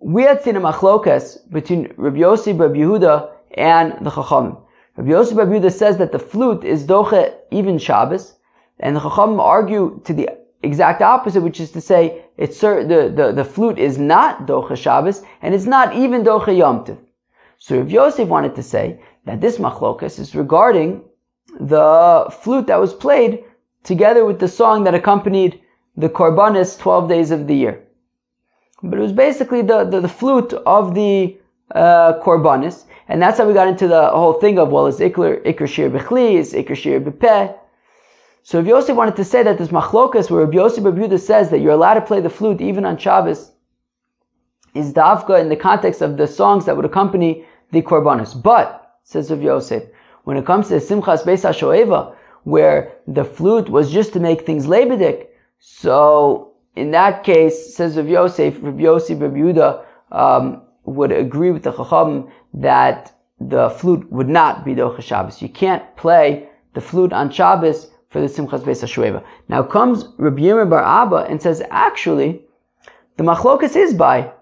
we 0.00 0.22
had 0.22 0.42
seen 0.42 0.56
a 0.56 0.60
machlokas 0.60 1.50
between 1.50 1.94
Rabbi 1.96 2.18
Yosef, 2.18 2.60
Rabbi 2.60 2.76
Yehuda, 2.76 3.30
and 3.54 3.92
the 4.04 4.10
Chachamim. 4.10 4.60
Rabbi 4.96 5.10
Yosef, 5.10 5.38
Rabbi 5.38 5.52
Yehuda 5.52 5.72
says 5.72 5.96
that 5.96 6.12
the 6.12 6.18
flute 6.18 6.62
is 6.62 6.84
doche 6.84 7.34
even 7.50 7.78
Shabbos, 7.78 8.34
and 8.80 8.94
the 8.94 9.00
Chachamim 9.00 9.40
argue 9.40 9.98
to 10.04 10.12
the 10.12 10.28
exact 10.62 11.00
opposite, 11.00 11.40
which 11.40 11.58
is 11.58 11.70
to 11.72 11.80
say, 11.80 12.22
it's 12.36 12.60
the, 12.60 13.12
the, 13.16 13.32
the 13.32 13.44
flute 13.44 13.78
is 13.78 13.96
not 13.96 14.46
doche 14.46 14.76
Shabbos, 14.76 15.22
and 15.40 15.54
it's 15.54 15.64
not 15.64 15.94
even 15.94 16.22
doche 16.22 16.54
Yom 16.54 16.84
Tov. 16.84 16.98
So 17.58 17.76
Rabbi 17.76 17.90
Yosef 17.92 18.28
wanted 18.28 18.54
to 18.56 18.62
say 18.62 19.00
that 19.24 19.40
this 19.40 19.58
machlokas 19.58 20.18
is 20.18 20.34
regarding 20.34 21.02
the 21.58 22.26
flute 22.42 22.66
that 22.66 22.80
was 22.80 22.94
played 22.94 23.44
together 23.82 24.24
with 24.24 24.38
the 24.38 24.48
song 24.48 24.84
that 24.84 24.94
accompanied 24.94 25.60
the 25.96 26.08
Korbanis 26.08 26.78
12 26.78 27.08
days 27.08 27.30
of 27.30 27.46
the 27.46 27.54
year. 27.54 27.82
But 28.82 28.98
it 28.98 29.02
was 29.02 29.12
basically 29.12 29.62
the, 29.62 29.84
the, 29.84 30.00
the 30.00 30.08
flute 30.08 30.52
of 30.52 30.94
the 30.94 31.38
uh, 31.74 32.14
Korbanis. 32.22 32.84
And 33.08 33.20
that's 33.20 33.38
how 33.38 33.46
we 33.46 33.54
got 33.54 33.68
into 33.68 33.88
the 33.88 34.08
whole 34.08 34.34
thing 34.34 34.58
of, 34.58 34.70
well, 34.70 34.86
is 34.86 35.00
Ikr, 35.00 35.44
Ikr 35.44 35.68
Shir 35.68 35.90
Bechli, 35.90 36.34
is 36.34 36.52
Ikr 36.52 36.76
Shir 36.76 37.00
Bepeh. 37.00 37.56
So 38.42 38.60
if 38.60 38.66
Yosef 38.66 38.96
wanted 38.96 39.16
to 39.16 39.24
say 39.24 39.42
that 39.42 39.58
this 39.58 39.68
machlokas, 39.68 40.30
where 40.30 40.44
Rabbi 40.44 40.56
Yosef 40.56 40.82
Yehuda 40.84 41.20
says 41.20 41.50
that 41.50 41.60
you're 41.60 41.72
allowed 41.72 41.94
to 41.94 42.00
play 42.00 42.20
the 42.20 42.30
flute 42.30 42.60
even 42.60 42.86
on 42.86 42.96
Shabbos, 42.96 43.52
is 44.74 44.92
davka 44.92 45.40
in 45.40 45.48
the 45.48 45.56
context 45.56 46.00
of 46.00 46.16
the 46.16 46.26
songs 46.26 46.64
that 46.64 46.76
would 46.76 46.84
accompany 46.84 47.44
the 47.72 47.82
korbanis. 47.82 48.40
But, 48.40 48.79
says 49.04 49.30
Rav 49.30 49.42
Yosef, 49.42 49.84
when 50.24 50.36
it 50.36 50.46
comes 50.46 50.68
to 50.68 50.74
the 50.74 50.80
Simchas 50.80 51.24
Beis 51.24 51.44
HaShoeva, 51.48 52.14
where 52.44 52.92
the 53.06 53.24
flute 53.24 53.68
was 53.68 53.90
just 53.92 54.12
to 54.12 54.20
make 54.20 54.46
things 54.46 54.66
lebedik, 54.66 55.26
so 55.58 56.52
in 56.76 56.90
that 56.92 57.24
case, 57.24 57.74
says 57.74 57.96
Rav 57.96 58.08
Yosef, 58.08 58.58
Rav 58.62 58.80
Yosef, 58.80 59.20
Rav 59.20 59.32
Yehuda, 59.32 59.84
um, 60.12 60.62
would 60.84 61.12
agree 61.12 61.50
with 61.50 61.62
the 61.62 61.72
Chacham 61.72 62.30
that 62.54 63.12
the 63.40 63.70
flute 63.70 64.10
would 64.12 64.28
not 64.28 64.64
be 64.64 64.74
Docha 64.74 65.02
Shabbos. 65.02 65.40
You 65.40 65.48
can't 65.48 65.84
play 65.96 66.48
the 66.74 66.80
flute 66.80 67.12
on 67.12 67.30
Shabbos 67.30 67.90
for 68.10 68.20
the 68.20 68.26
Simchas 68.26 68.62
Beis 68.62 68.82
HaShoeva. 68.82 69.24
Now 69.48 69.62
comes 69.62 70.06
Rabbi 70.18 70.42
Yirmiyah 70.42 70.70
Bar 70.70 70.82
Abba 70.82 71.26
and 71.28 71.40
says, 71.40 71.62
actually, 71.70 72.42
the 73.16 73.24
machlokas 73.24 73.76
is 73.76 73.94
by 73.94 74.32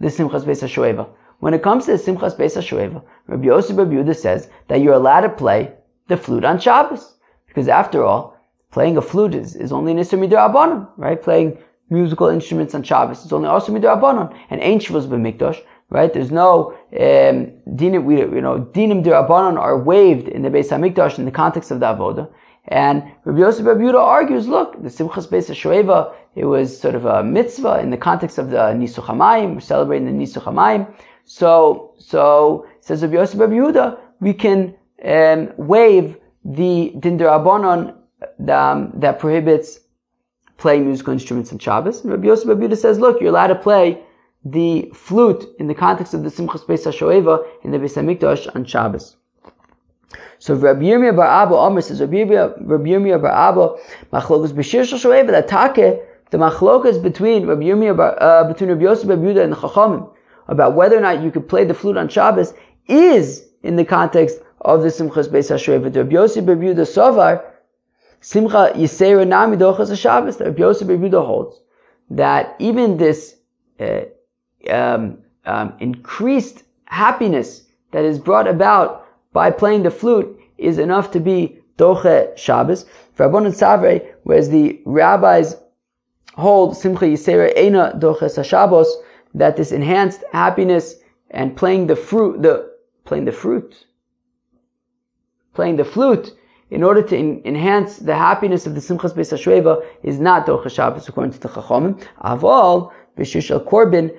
the 0.00 0.08
Simchas 0.08 0.44
Beis 0.44 0.62
HaShoeva. 0.62 1.08
When 1.44 1.52
it 1.52 1.62
comes 1.62 1.84
to 1.84 1.90
the 1.90 1.98
Simchas 1.98 2.38
Beis 2.38 2.56
HaShoeva, 2.56 3.02
Rabbi 3.26 3.44
Yosef 3.44 3.76
Rabbi 3.76 4.10
says 4.12 4.48
that 4.68 4.80
you're 4.80 4.94
allowed 4.94 5.20
to 5.20 5.28
play 5.28 5.74
the 6.08 6.16
flute 6.16 6.42
on 6.42 6.58
Shabbos. 6.58 7.16
Because 7.46 7.68
after 7.68 8.02
all, 8.02 8.34
playing 8.70 8.96
a 8.96 9.02
flute 9.02 9.34
is, 9.34 9.54
is 9.54 9.70
only 9.70 9.92
Nisr 9.92 10.18
Midar 10.18 10.88
right? 10.96 11.22
Playing 11.22 11.58
musical 11.90 12.28
instruments 12.28 12.74
on 12.74 12.82
Shabbos 12.82 13.26
is 13.26 13.32
only 13.34 13.48
also 13.48 13.74
Midar 13.74 14.34
And 14.48 14.62
Ein 14.62 14.78
Shavuos 14.78 15.06
B'Mikdash, 15.06 15.60
right? 15.90 16.10
There's 16.10 16.30
no 16.30 16.78
um, 16.94 17.52
dinim, 17.76 18.04
we, 18.04 18.20
you 18.20 18.40
know, 18.40 18.60
dinim 18.72 19.04
derabanan 19.04 19.58
are 19.58 19.78
waived 19.78 20.28
in 20.28 20.40
the 20.40 20.48
Beis 20.48 20.70
Hamikdash 20.70 21.18
in 21.18 21.26
the 21.26 21.30
context 21.30 21.70
of 21.70 21.78
the 21.78 21.86
avoda. 21.94 22.26
And 22.68 23.02
Rabbi 23.26 23.40
Yosef 23.40 23.66
Rabbi 23.66 23.94
argues, 23.94 24.48
look, 24.48 24.82
the 24.82 24.88
Simchas 24.88 25.28
Beis 25.28 25.50
Shoeva, 25.50 26.14
it 26.36 26.46
was 26.46 26.80
sort 26.80 26.94
of 26.94 27.04
a 27.04 27.22
mitzvah 27.22 27.80
in 27.80 27.90
the 27.90 27.98
context 27.98 28.38
of 28.38 28.48
the 28.48 28.72
Nisuch 28.72 29.04
Hamayim, 29.04 29.52
we're 29.52 29.60
celebrating 29.60 30.06
the 30.06 30.24
Nisuch 30.24 30.42
Hamayim. 30.42 30.90
So, 31.24 31.94
so 31.98 32.66
says 32.80 33.02
Rabbi 33.02 33.14
Yosef 33.14 33.40
Rabbi 33.40 33.54
Yehuda, 33.54 33.98
we 34.20 34.34
can 34.34 34.74
um, 35.04 35.52
waive 35.56 36.16
the 36.44 36.94
din 37.00 37.18
derabanan 37.18 37.94
um, 38.50 38.92
that 38.94 39.18
prohibits 39.18 39.80
playing 40.56 40.86
musical 40.86 41.12
instruments 41.12 41.52
on 41.52 41.58
Shabbos. 41.58 42.02
And 42.02 42.10
Rabbi 42.10 42.26
Yosef 42.26 42.48
Rabbi 42.48 42.66
Yehuda 42.66 42.76
says, 42.76 42.98
look, 42.98 43.20
you're 43.20 43.30
allowed 43.30 43.48
to 43.48 43.54
play 43.54 44.00
the 44.44 44.90
flute 44.94 45.46
in 45.58 45.66
the 45.66 45.74
context 45.74 46.12
of 46.12 46.22
the 46.22 46.28
Simchas 46.28 46.64
Beis 46.66 46.84
HaShoeva 46.84 47.44
in 47.62 47.70
the 47.70 47.78
Beis 47.78 47.94
HaMikdash 47.94 48.54
on 48.54 48.64
Shabbos. 48.64 49.16
So 50.38 50.54
Rabbi 50.54 50.82
Yirmiyah 50.82 51.16
Bar 51.16 51.26
Abba 51.26 51.54
Omer 51.54 51.80
says, 51.80 52.00
Rabbi 52.00 52.16
Yirmiyah 52.16 53.22
Bar 53.22 53.32
Abba, 53.32 53.76
Machlokas 54.12 54.52
B'Shir 54.52 54.82
Shoeva, 54.82 55.28
that 55.28 55.48
take, 55.48 56.02
the 56.30 56.38
machlokas 56.38 57.02
between 57.02 57.46
Rabbi 57.46 57.70
uh, 57.70 58.44
between 58.44 58.70
Rabbi 58.70 58.82
Yosef 58.82 59.08
Rabbi 59.08 59.22
Yehuda 59.22 59.44
and 59.44 59.52
the 59.52 59.56
Chachamim, 59.56 60.10
about 60.48 60.74
whether 60.74 60.96
or 60.96 61.00
not 61.00 61.22
you 61.22 61.30
could 61.30 61.48
play 61.48 61.64
the 61.64 61.74
flute 61.74 61.96
on 61.96 62.08
Shabbos, 62.08 62.54
is 62.86 63.46
in 63.62 63.76
the 63.76 63.84
context 63.84 64.40
of 64.60 64.82
the 64.82 64.88
Simchas 64.88 65.28
Beis 65.28 65.50
HaShoeva. 65.50 65.94
Rabbi 65.94 66.12
Yosef 66.12 66.46
Rabbi 66.46 66.62
Yehuda 66.62 66.86
Sovar, 66.86 67.44
Simcha 68.20 68.72
Yisera 68.74 69.26
Nami 69.26 69.56
Dochas 69.56 69.90
HaShabbos, 69.90 70.40
Rabbi 70.40 70.60
Yosef 70.60 70.88
Rabbi 70.88 71.08
Yehuda 71.08 71.26
holds 71.26 71.60
that 72.10 72.56
even 72.58 72.96
this 72.96 73.36
uh, 73.80 74.02
um, 74.70 75.18
um, 75.46 75.74
increased 75.80 76.64
happiness 76.86 77.62
that 77.92 78.04
is 78.04 78.18
brought 78.18 78.48
about 78.48 79.06
by 79.32 79.50
playing 79.50 79.82
the 79.82 79.90
flute 79.90 80.38
is 80.58 80.78
enough 80.78 81.10
to 81.10 81.20
be 81.20 81.58
doche 81.78 82.36
Shabbos. 82.36 82.86
Rabbanon 83.18 83.52
Savre, 83.52 84.14
whereas 84.22 84.48
the 84.48 84.80
rabbis 84.84 85.56
hold 86.34 86.76
Simcha 86.76 87.04
Yisera 87.04 87.56
Eina 87.56 87.98
doche 87.98 88.44
Shabbos, 88.44 88.96
that 89.34 89.56
this 89.56 89.72
enhanced 89.72 90.24
happiness 90.32 90.96
and 91.30 91.56
playing 91.56 91.86
the 91.86 91.96
fruit, 91.96 92.42
the 92.42 92.72
playing 93.04 93.24
the 93.24 93.32
fruit, 93.32 93.86
playing 95.54 95.76
the 95.76 95.84
flute 95.84 96.36
in 96.70 96.82
order 96.82 97.02
to 97.02 97.16
in, 97.16 97.42
enhance 97.44 97.98
the 97.98 98.14
happiness 98.14 98.66
of 98.66 98.74
the 98.74 98.80
Simchas 98.80 99.12
Beis 99.12 99.32
HaShoeva 99.32 99.84
is 100.02 100.18
not 100.18 100.46
doche 100.46 100.70
Shabbos 100.70 101.08
according 101.08 101.32
to 101.32 101.40
the 101.40 101.48
Chachamim. 101.48 102.02
Aval 102.22 102.92
b'shish 103.18 103.50
al 103.50 103.60
Korban 103.60 104.10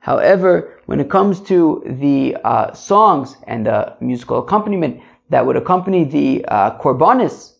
However, 0.00 0.80
when 0.86 1.00
it 1.00 1.10
comes 1.10 1.40
to 1.42 1.82
the 1.84 2.36
uh, 2.44 2.72
songs 2.72 3.36
and 3.46 3.66
the 3.66 3.96
musical 4.00 4.38
accompaniment 4.38 5.00
that 5.28 5.44
would 5.44 5.56
accompany 5.56 6.04
the 6.04 6.44
uh, 6.46 6.78
korbanis, 6.78 7.54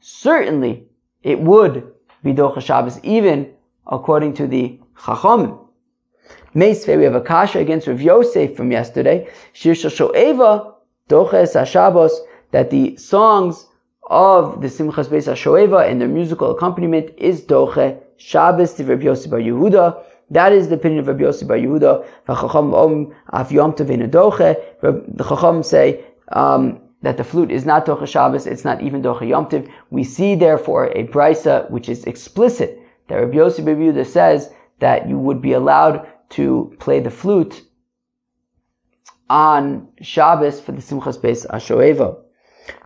certainly 0.00 0.86
it 1.22 1.38
would 1.38 1.92
be 2.22 2.32
Docha 2.32 2.62
Shabbos, 2.62 2.98
even 3.02 3.52
according 3.90 4.34
to 4.34 4.46
the 4.46 4.78
Chacham. 5.04 5.58
Meisvei, 6.54 6.96
we 6.96 7.04
have 7.04 7.14
a 7.14 7.20
kasha 7.20 7.58
against 7.58 7.86
Rav 7.86 8.00
Yosef 8.00 8.56
from 8.56 8.72
yesterday. 8.72 9.28
Shir 9.52 9.72
Shoeva 9.72 10.74
Doches 11.08 11.66
Shabbos, 11.66 12.20
that 12.52 12.70
the 12.70 12.96
songs 12.96 13.66
of 14.08 14.60
the 14.60 14.66
Simchas 14.68 15.06
Beis 15.06 15.28
HaShoeva 15.28 15.88
and 15.88 16.00
their 16.00 16.08
musical 16.08 16.50
accompaniment 16.50 17.10
is 17.16 17.42
Doche 17.42 17.96
Shabbos 18.16 18.74
to 18.74 18.84
Rabbi 18.84 19.04
Yossi 19.04 19.30
Bar 19.30 19.38
Yehuda. 19.38 20.02
That 20.30 20.52
is 20.52 20.68
the 20.68 20.74
opinion 20.74 21.00
of 21.00 21.06
Rabbi 21.06 21.22
Yossi 21.22 21.46
Bar 21.46 21.58
Yehuda. 21.58 22.04
The 25.16 25.24
Chacham 25.24 25.62
say 25.62 26.04
um, 26.32 26.80
that 27.02 27.16
the 27.16 27.24
flute 27.24 27.52
is 27.52 27.64
not 27.64 27.86
Doche 27.86 28.08
Shabbos, 28.08 28.46
it's 28.46 28.64
not 28.64 28.82
even 28.82 29.02
Doche 29.02 29.28
Yom 29.28 29.46
Tov. 29.46 29.70
We 29.90 30.02
see 30.02 30.34
therefore 30.34 30.86
a 30.86 31.06
brisa 31.06 31.70
which 31.70 31.88
is 31.88 32.04
explicit 32.04 32.79
that 33.10 33.16
Rabbi 33.16 33.36
Yossi 33.36 33.64
Bar 33.64 33.74
Yehuda 33.74 34.06
says 34.06 34.50
that 34.78 35.08
you 35.08 35.18
would 35.18 35.42
be 35.42 35.52
allowed 35.52 36.06
to 36.30 36.74
play 36.78 37.00
the 37.00 37.10
flute 37.10 37.62
on 39.28 39.88
Shabbos 40.00 40.60
for 40.60 40.72
the 40.72 40.80
Simchas 40.80 41.18
Beis 41.18 41.46
HaShoeva. 41.48 42.16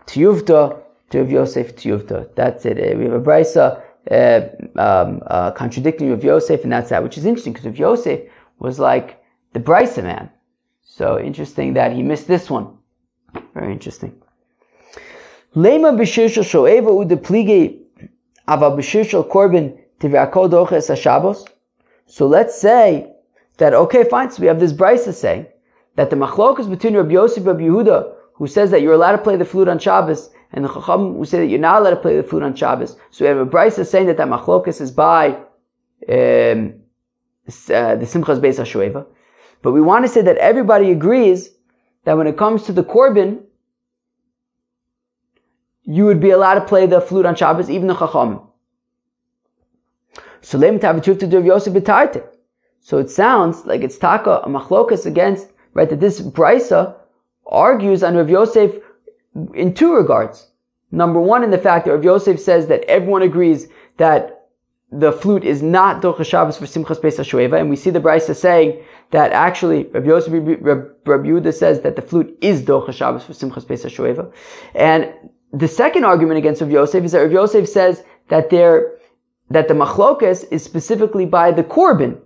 Tiyuvta 0.06 0.82
to 1.10 1.18
Rav 1.18 1.30
Yosef 1.30 1.76
Tiyuvta. 1.76 2.34
That's 2.34 2.64
it. 2.64 2.78
Uh, 2.78 2.98
we 2.98 3.04
have 3.04 3.12
a 3.12 3.20
brisa 3.20 3.82
uh, 4.10 4.80
um, 4.80 5.22
uh, 5.26 5.50
contradicting 5.52 6.10
Rav 6.10 6.24
Yosef, 6.24 6.64
and 6.64 6.72
that's 6.72 6.90
that, 6.90 7.02
which 7.02 7.18
is 7.18 7.26
interesting 7.26 7.52
because 7.52 7.66
Rav 7.66 7.78
Yosef 7.78 8.20
was 8.58 8.78
like 8.78 9.22
the 9.52 9.60
brisa 9.60 10.02
man. 10.02 10.30
So 10.82 11.20
interesting 11.20 11.74
that 11.74 11.92
he 11.92 12.02
missed 12.02 12.26
this 12.28 12.50
one. 12.50 12.78
Very 13.52 13.72
interesting. 13.72 14.20
Lema 15.54 15.96
b'shir 15.98 16.32
shel 16.32 16.44
shoeva 16.44 16.90
ude 16.90 17.22
plige 17.22 17.78
ava 18.48 18.70
b'shir 18.70 19.08
shel 19.08 19.24
korban. 19.24 19.78
So 22.06 22.26
let's 22.26 22.60
say 22.60 23.12
that 23.58 23.74
okay, 23.74 24.04
fine. 24.04 24.30
So 24.30 24.40
we 24.40 24.46
have 24.48 24.60
this 24.60 24.72
brisa 24.72 25.14
saying 25.14 25.46
that 25.96 26.10
the 26.10 26.16
machlokas 26.16 26.68
between 26.68 26.96
Rabbi 26.96 27.12
Yosef 27.12 27.38
and 27.38 27.46
Rabbi 27.46 27.62
Yehuda, 27.62 28.14
who 28.34 28.46
says 28.46 28.70
that 28.70 28.82
you're 28.82 28.94
allowed 28.94 29.12
to 29.12 29.18
play 29.18 29.36
the 29.36 29.44
flute 29.44 29.68
on 29.68 29.78
Shabbos, 29.78 30.30
and 30.52 30.64
the 30.64 30.68
Chacham 30.68 31.14
who 31.16 31.24
say 31.24 31.38
that 31.38 31.46
you're 31.46 31.58
not 31.58 31.80
allowed 31.80 31.90
to 31.90 31.96
play 31.96 32.16
the 32.16 32.22
flute 32.22 32.42
on 32.42 32.54
Shabbos. 32.54 32.96
So 33.10 33.24
we 33.24 33.28
have 33.28 33.38
a 33.38 33.46
brisa 33.46 33.86
saying 33.86 34.06
that 34.06 34.16
that 34.16 34.28
machlokas 34.28 34.80
is 34.80 34.90
by 34.90 35.28
um, 36.08 36.74
uh, 37.48 37.96
the 37.96 38.06
Simchas 38.06 38.40
Beis 38.40 38.58
HaShoeva. 38.58 39.06
But 39.62 39.72
we 39.72 39.80
want 39.80 40.04
to 40.04 40.08
say 40.08 40.22
that 40.22 40.36
everybody 40.38 40.90
agrees 40.90 41.50
that 42.04 42.16
when 42.16 42.26
it 42.26 42.36
comes 42.36 42.64
to 42.64 42.72
the 42.72 42.84
Korban, 42.84 43.42
you 45.82 46.04
would 46.04 46.20
be 46.20 46.30
allowed 46.30 46.54
to 46.54 46.64
play 46.64 46.86
the 46.86 47.00
flute 47.00 47.26
on 47.26 47.34
Shabbos, 47.34 47.70
even 47.70 47.88
the 47.88 47.94
Chacham. 47.94 48.40
So 50.44 50.58
leim 50.58 50.78
ta'avetuftu 50.78 51.30
der 51.30 51.40
Yosef 51.40 51.72
b'ta'iteh. 51.72 52.22
So 52.80 52.98
it 52.98 53.10
sounds 53.10 53.64
like 53.64 53.80
it's 53.80 53.96
taka 53.96 54.42
a 54.44 54.48
machlokas 54.48 55.06
against 55.06 55.48
right 55.72 55.88
that 55.88 56.00
this 56.00 56.20
brisa 56.20 56.94
argues 57.46 58.02
on 58.02 58.14
Rav 58.14 58.28
Yosef 58.28 58.74
in 59.54 59.72
two 59.72 59.94
regards. 59.94 60.50
Number 60.92 61.18
one, 61.18 61.42
in 61.42 61.50
the 61.50 61.58
fact 61.58 61.86
that 61.86 61.92
Rav 61.92 62.04
Yosef 62.04 62.38
says 62.38 62.66
that 62.66 62.84
everyone 62.84 63.22
agrees 63.22 63.68
that 63.96 64.48
the 64.92 65.12
flute 65.12 65.44
is 65.44 65.62
not 65.62 66.02
Docha 66.02 66.24
Shabbos 66.24 66.58
for 66.58 66.66
Simchas 66.66 67.00
Beis 67.00 67.18
HaShoeva, 67.18 67.58
and 67.58 67.70
we 67.70 67.74
see 67.74 67.90
the 67.90 67.98
Brisa 67.98 68.36
saying 68.36 68.80
that 69.10 69.32
actually 69.32 69.84
Rav 69.94 70.04
Yosef 70.04 70.32
Rav 70.32 71.20
Yehuda 71.22 71.54
says 71.54 71.80
that 71.80 71.96
the 71.96 72.02
flute 72.02 72.36
is 72.42 72.62
Docha 72.62 72.92
Shabbos 72.92 73.24
for 73.24 73.32
Simchas 73.32 73.64
Beis 73.64 73.84
HaShoeva. 73.84 74.30
And 74.74 75.12
the 75.52 75.68
second 75.68 76.04
argument 76.04 76.38
against 76.38 76.60
Rav 76.60 76.70
Yosef 76.70 77.02
is 77.02 77.12
that 77.12 77.20
Rav 77.20 77.32
Yosef 77.32 77.66
says 77.66 78.04
that 78.28 78.50
there, 78.50 78.92
that 79.50 79.68
the 79.68 79.74
machlokas 79.74 80.44
is 80.50 80.62
specifically 80.62 81.26
by 81.26 81.50
the 81.50 81.64
korban. 81.64 82.18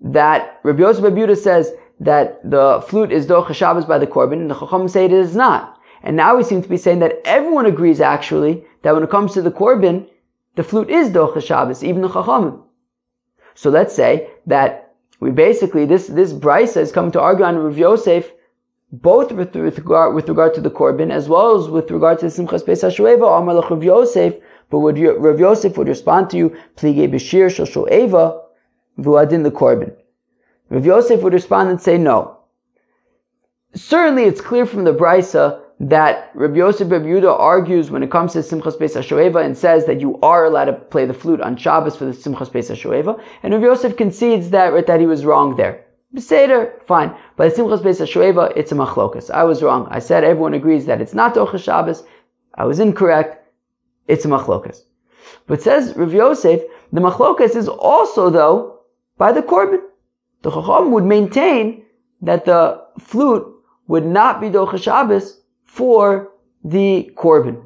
That 0.00 0.60
Rav 0.62 0.78
Yosef 0.78 1.04
Yehuda 1.04 1.36
says 1.36 1.72
that 2.00 2.48
the 2.48 2.84
flute 2.86 3.12
is 3.12 3.26
Docha 3.26 3.54
Shabbos 3.54 3.84
by 3.84 3.98
the 3.98 4.06
korban, 4.06 4.34
and 4.34 4.50
the 4.50 4.54
Chacham 4.54 4.88
say 4.88 5.04
it 5.04 5.12
is 5.12 5.34
not. 5.34 5.78
And 6.02 6.16
now 6.16 6.36
we 6.36 6.44
seem 6.44 6.62
to 6.62 6.68
be 6.68 6.76
saying 6.76 7.00
that 7.00 7.20
everyone 7.24 7.66
agrees 7.66 8.00
actually 8.00 8.64
that 8.82 8.94
when 8.94 9.02
it 9.02 9.10
comes 9.10 9.32
to 9.34 9.42
the 9.42 9.50
korban, 9.50 10.08
the 10.54 10.62
flute 10.62 10.90
is 10.90 11.10
docha 11.10 11.44
Shabbos, 11.44 11.84
even 11.84 12.02
the 12.02 12.08
chachamim. 12.08 12.62
So 13.54 13.70
let's 13.70 13.94
say 13.94 14.28
that 14.46 14.94
we 15.20 15.30
basically 15.30 15.84
this 15.84 16.06
this 16.06 16.32
brisa 16.32 16.78
is 16.78 16.92
coming 16.92 17.10
to 17.12 17.20
argue 17.20 17.44
on 17.44 17.56
Rav 17.56 17.76
Yosef, 17.76 18.30
both 18.92 19.32
with, 19.32 19.54
with, 19.54 19.78
regard, 19.78 20.14
with 20.14 20.28
regard 20.28 20.54
to 20.54 20.60
the 20.60 20.70
korban 20.70 21.10
as 21.10 21.28
well 21.28 21.56
as 21.58 21.68
with 21.68 21.90
regard 21.90 22.20
to 22.20 22.26
the 22.26 22.32
simchas 22.32 22.64
beis 22.64 22.82
hashoeva. 22.84 23.38
Amar 23.38 23.68
Rav 23.68 23.82
Yosef, 23.82 24.34
but 24.70 24.80
would 24.80 24.98
Rav 24.98 25.40
Yosef 25.40 25.76
would 25.78 25.88
respond 25.88 26.30
to 26.30 26.36
you, 26.36 26.56
plige 26.76 27.10
b'shir 27.10 27.50
shel 27.54 27.66
shoeva 27.66 28.42
v'uadin 28.98 29.42
the 29.42 29.50
korban. 29.50 29.94
Rav 30.70 30.84
Yosef 30.84 31.22
would 31.22 31.32
respond 31.32 31.70
and 31.70 31.80
say 31.80 31.96
no. 31.98 32.38
Certainly, 33.74 34.24
it's 34.24 34.40
clear 34.40 34.66
from 34.66 34.84
the 34.84 34.94
brisa 34.94 35.60
that 35.80 36.30
Rabbi 36.34 36.56
Yosef 36.56 36.88
Yehuda 36.88 37.38
argues 37.38 37.90
when 37.90 38.02
it 38.02 38.10
comes 38.10 38.32
to 38.32 38.40
Simchas 38.40 38.76
Beis 38.76 38.96
HaShoeva 38.96 39.44
and 39.44 39.56
says 39.56 39.86
that 39.86 40.00
you 40.00 40.18
are 40.22 40.44
allowed 40.44 40.64
to 40.64 40.72
play 40.72 41.06
the 41.06 41.14
flute 41.14 41.40
on 41.40 41.56
Shabbos 41.56 41.96
for 41.96 42.04
the 42.04 42.12
Simchas 42.12 42.50
Beis 42.50 42.70
HaShoeva, 42.70 43.22
and 43.42 43.54
Rabbi 43.54 43.66
Yosef 43.66 43.96
concedes 43.96 44.50
that, 44.50 44.86
that 44.86 45.00
he 45.00 45.06
was 45.06 45.24
wrong 45.24 45.54
there. 45.56 45.84
Seder, 46.16 46.80
fine. 46.86 47.14
But 47.36 47.54
the 47.54 47.62
Simchas 47.62 47.82
Beis 47.82 48.00
HaShoeva, 48.00 48.52
it's 48.56 48.72
a 48.72 48.74
machlokas. 48.74 49.30
I 49.30 49.44
was 49.44 49.62
wrong. 49.62 49.86
I 49.90 50.00
said 50.00 50.24
everyone 50.24 50.54
agrees 50.54 50.86
that 50.86 51.00
it's 51.00 51.14
not 51.14 51.34
Docha 51.34 51.62
Shabbos. 51.62 52.02
I 52.54 52.64
was 52.64 52.80
incorrect. 52.80 53.47
It's 54.08 54.24
a 54.24 54.28
machlokas. 54.28 54.80
But 55.46 55.62
says 55.62 55.94
Rav 55.96 56.12
Yosef, 56.12 56.62
the 56.92 57.00
machlokas 57.00 57.54
is 57.54 57.68
also 57.68 58.30
though 58.30 58.80
by 59.18 59.32
the 59.32 59.42
korban. 59.42 59.80
The 60.42 60.50
Chacham 60.50 60.90
would 60.92 61.04
maintain 61.04 61.84
that 62.22 62.44
the 62.44 62.82
flute 62.98 63.46
would 63.86 64.06
not 64.06 64.40
be 64.40 64.48
Docha 64.48 64.82
Shabbos 64.82 65.40
for 65.64 66.32
the 66.64 67.10
korban. 67.16 67.62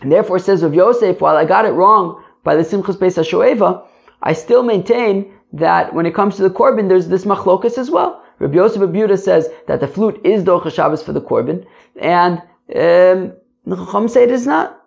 And 0.00 0.10
therefore 0.12 0.38
says 0.38 0.62
Rav 0.62 0.74
Yosef, 0.74 1.20
while 1.20 1.36
I 1.36 1.44
got 1.44 1.64
it 1.64 1.72
wrong 1.72 2.22
by 2.44 2.54
the 2.54 2.62
Simchas 2.62 2.96
Beis 2.96 3.16
HaShoeva, 3.16 3.86
I 4.22 4.32
still 4.32 4.62
maintain 4.62 5.32
that 5.52 5.94
when 5.94 6.06
it 6.06 6.14
comes 6.14 6.36
to 6.36 6.42
the 6.42 6.50
korban, 6.50 6.88
there's 6.88 7.08
this 7.08 7.24
machlokas 7.24 7.78
as 7.78 7.90
well. 7.90 8.22
Rabbi 8.38 8.54
Yosef 8.54 8.82
Abuda 8.82 9.18
says 9.18 9.48
that 9.66 9.80
the 9.80 9.88
flute 9.88 10.20
is 10.24 10.44
docha 10.44 10.72
Shabbos 10.72 11.02
for 11.02 11.12
the 11.12 11.20
korban, 11.20 11.64
and 12.00 12.38
um, 12.74 13.32
the 13.64 13.76
Chacham 13.76 14.08
say 14.08 14.24
it 14.24 14.30
is 14.30 14.46
not. 14.46 14.85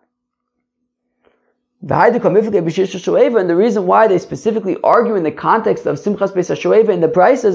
And 1.82 3.50
the 3.50 3.56
reason 3.56 3.88
why 3.88 4.08
they 4.08 4.20
specifically 4.20 4.76
argue 4.84 5.16
in 5.16 5.24
the 5.24 5.32
context 5.32 5.86
of 5.86 5.98
Simchas 5.98 6.34
Beis 6.34 6.50
HaShoeva 6.50 6.90
in 6.90 7.00
the 7.00 7.08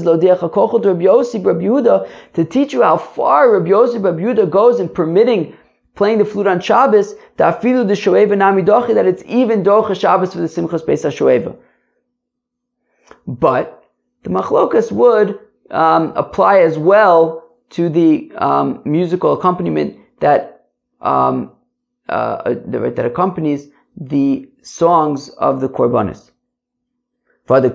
Lo 0.04 0.18
Diachakochel 0.18 0.82
to 2.32 2.44
teach 2.44 2.72
you 2.72 2.82
how 2.82 2.96
far 2.96 3.52
Rabbi 3.52 3.68
Yossi 3.68 4.02
Rabbi 4.02 4.22
Yehuda 4.22 4.48
goes 4.48 4.80
in 4.80 4.88
permitting 4.88 5.54
playing 5.94 6.18
the 6.18 6.24
flute 6.24 6.46
on 6.46 6.60
Shabbos, 6.60 7.14
that 7.36 9.06
it's 9.06 9.22
even 9.26 9.62
Docha 9.62 10.00
Shabbos 10.00 10.32
for 10.32 10.40
the 10.40 10.46
Simchas 10.46 10.84
Beis 10.84 11.04
HaShoeva. 11.04 11.56
But 13.26 13.84
the 14.22 14.30
machlokas 14.30 14.90
would 14.90 15.38
um, 15.70 16.12
apply 16.16 16.60
as 16.60 16.78
well 16.78 17.44
to 17.70 17.88
the 17.88 18.32
um, 18.36 18.80
musical 18.84 19.34
accompaniment 19.34 19.98
that 20.20 20.66
um, 21.00 21.52
uh, 22.08 22.54
that 22.66 23.04
accompanies 23.06 23.68
the 23.96 24.48
songs 24.62 25.28
of 25.30 25.60
the 25.60 25.68
korbanis. 25.68 26.30
For 27.46 27.60
the 27.60 27.70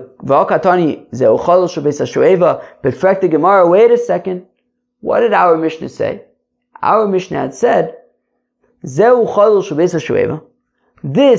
Gemara, 3.30 3.68
wait 3.68 3.90
a 3.90 3.98
second. 3.98 4.46
What 5.00 5.20
did 5.20 5.32
our 5.32 5.56
Mishnah 5.56 5.88
say? 5.88 6.24
Our 6.82 7.06
Mishnah 7.06 7.38
had 7.38 7.54
said. 7.54 7.96
This 8.82 8.98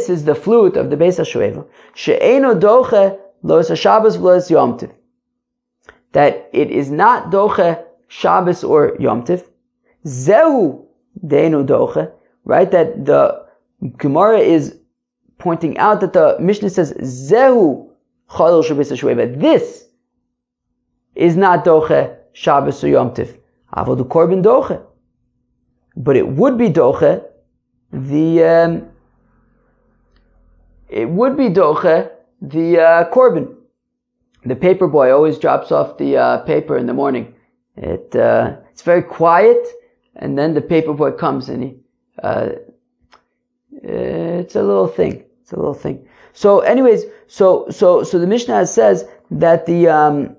is 0.09 0.25
the 0.25 0.35
flute 0.35 0.77
of 0.77 0.89
the 0.89 0.95
Beis 0.95 1.19
Hashoeva. 1.19 1.67
She'eno 1.93 2.55
doche 2.55 3.19
Lois 3.43 3.77
Shabbos 3.77 4.17
v'lois 4.17 4.49
Yom. 4.49 4.79
That 6.13 6.49
it 6.53 6.71
is 6.71 6.89
not 6.89 7.31
doche 7.31 7.83
Shabbos 8.07 8.63
or 8.63 8.95
Yom 8.99 9.23
Tiv. 9.23 9.43
Zehu 10.05 10.85
deinu 11.25 11.65
doche. 11.65 12.11
Right? 12.45 12.71
That 12.71 13.05
the 13.05 13.50
Gemara 13.97 14.39
is 14.39 14.77
pointing 15.37 15.77
out 15.77 16.01
that 16.01 16.13
the 16.13 16.37
Mishnah 16.39 16.69
says 16.69 16.93
Zehu 16.93 17.89
Chalil 18.29 18.63
Shabbos. 18.63 18.89
This 18.89 19.87
is 21.15 21.35
not 21.35 21.65
doche 21.65 22.15
Shabbos 22.33 22.83
or 22.83 22.89
Yom. 22.89 23.11
Avodu 23.11 24.07
Korban 24.07 24.43
doche. 24.43 24.81
But 25.97 26.15
it 26.15 26.27
would 26.27 26.57
be 26.57 26.69
doche 26.69 27.23
the 27.91 28.43
um, 28.43 28.87
it 30.89 31.09
would 31.09 31.35
be 31.35 31.49
doche 31.49 32.09
the 32.41 32.79
uh. 32.79 33.45
The 34.43 34.55
paper 34.55 34.87
boy 34.87 35.11
always 35.11 35.37
drops 35.37 35.71
off 35.71 35.97
the 35.97 36.17
uh, 36.17 36.37
paper 36.39 36.77
in 36.77 36.87
the 36.87 36.93
morning. 36.93 37.33
It 37.77 38.15
uh, 38.15 38.57
it's 38.71 38.81
very 38.81 39.03
quiet, 39.03 39.67
and 40.15 40.37
then 40.37 40.53
the 40.53 40.61
paper 40.61 40.93
boy 40.93 41.11
comes 41.11 41.49
and 41.49 41.63
he. 41.63 41.75
Uh, 42.23 42.49
it's 43.71 44.55
a 44.55 44.63
little 44.63 44.87
thing. 44.87 45.23
It's 45.41 45.53
a 45.53 45.55
little 45.55 45.73
thing. 45.73 46.07
So, 46.33 46.59
anyways, 46.59 47.03
so 47.27 47.67
so 47.69 48.03
so 48.03 48.19
the 48.19 48.27
Mishnah 48.27 48.65
says 48.67 49.05
that 49.31 49.65
the 49.65 49.87
um, 49.87 50.35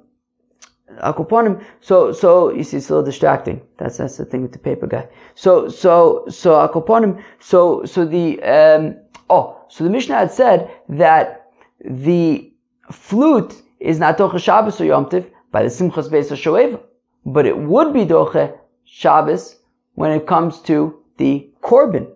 Akoponim. 1.01 1.63
So 1.81 2.13
so 2.13 2.53
you 2.53 2.65
see, 2.65 2.79
it's 2.79 2.89
a 2.89 2.95
little 2.95 3.05
distracting. 3.05 3.61
That's 3.79 3.99
that's 3.99 4.17
the 4.17 4.25
thing 4.25 4.43
with 4.43 4.53
the 4.53 4.59
paper 4.59 4.87
guy. 4.87 5.09
So 5.35 5.69
so 5.69 6.25
so 6.29 6.53
Akoponim. 6.67 7.23
So 7.41 7.85
so 7.85 8.05
the 8.05 8.43
um, 8.43 8.97
oh 9.31 9.65
so 9.69 9.85
the 9.85 9.91
Mishnah 9.91 10.15
had 10.15 10.33
said 10.33 10.71
that 10.89 11.51
the 11.85 12.53
flute 12.91 13.63
is 13.81 13.99
not 13.99 14.19
Doche 14.19 14.41
Shabbos 14.41 14.81
or 14.81 14.85
Yom 14.85 15.09
Tiv 15.09 15.31
by 15.51 15.63
the 15.63 15.69
Simchas 15.69 16.09
Beis 16.09 16.31
HaShoeva, 16.31 16.81
but 17.27 17.47
it 17.47 17.57
would 17.57 17.93
be 17.93 18.05
Doche 18.05 18.57
Shabbos 18.85 19.57
when 19.95 20.13
it 20.13 20.27
comes 20.27 20.61
to 20.63 21.03
the 21.19 21.51
Korban. 21.63 22.11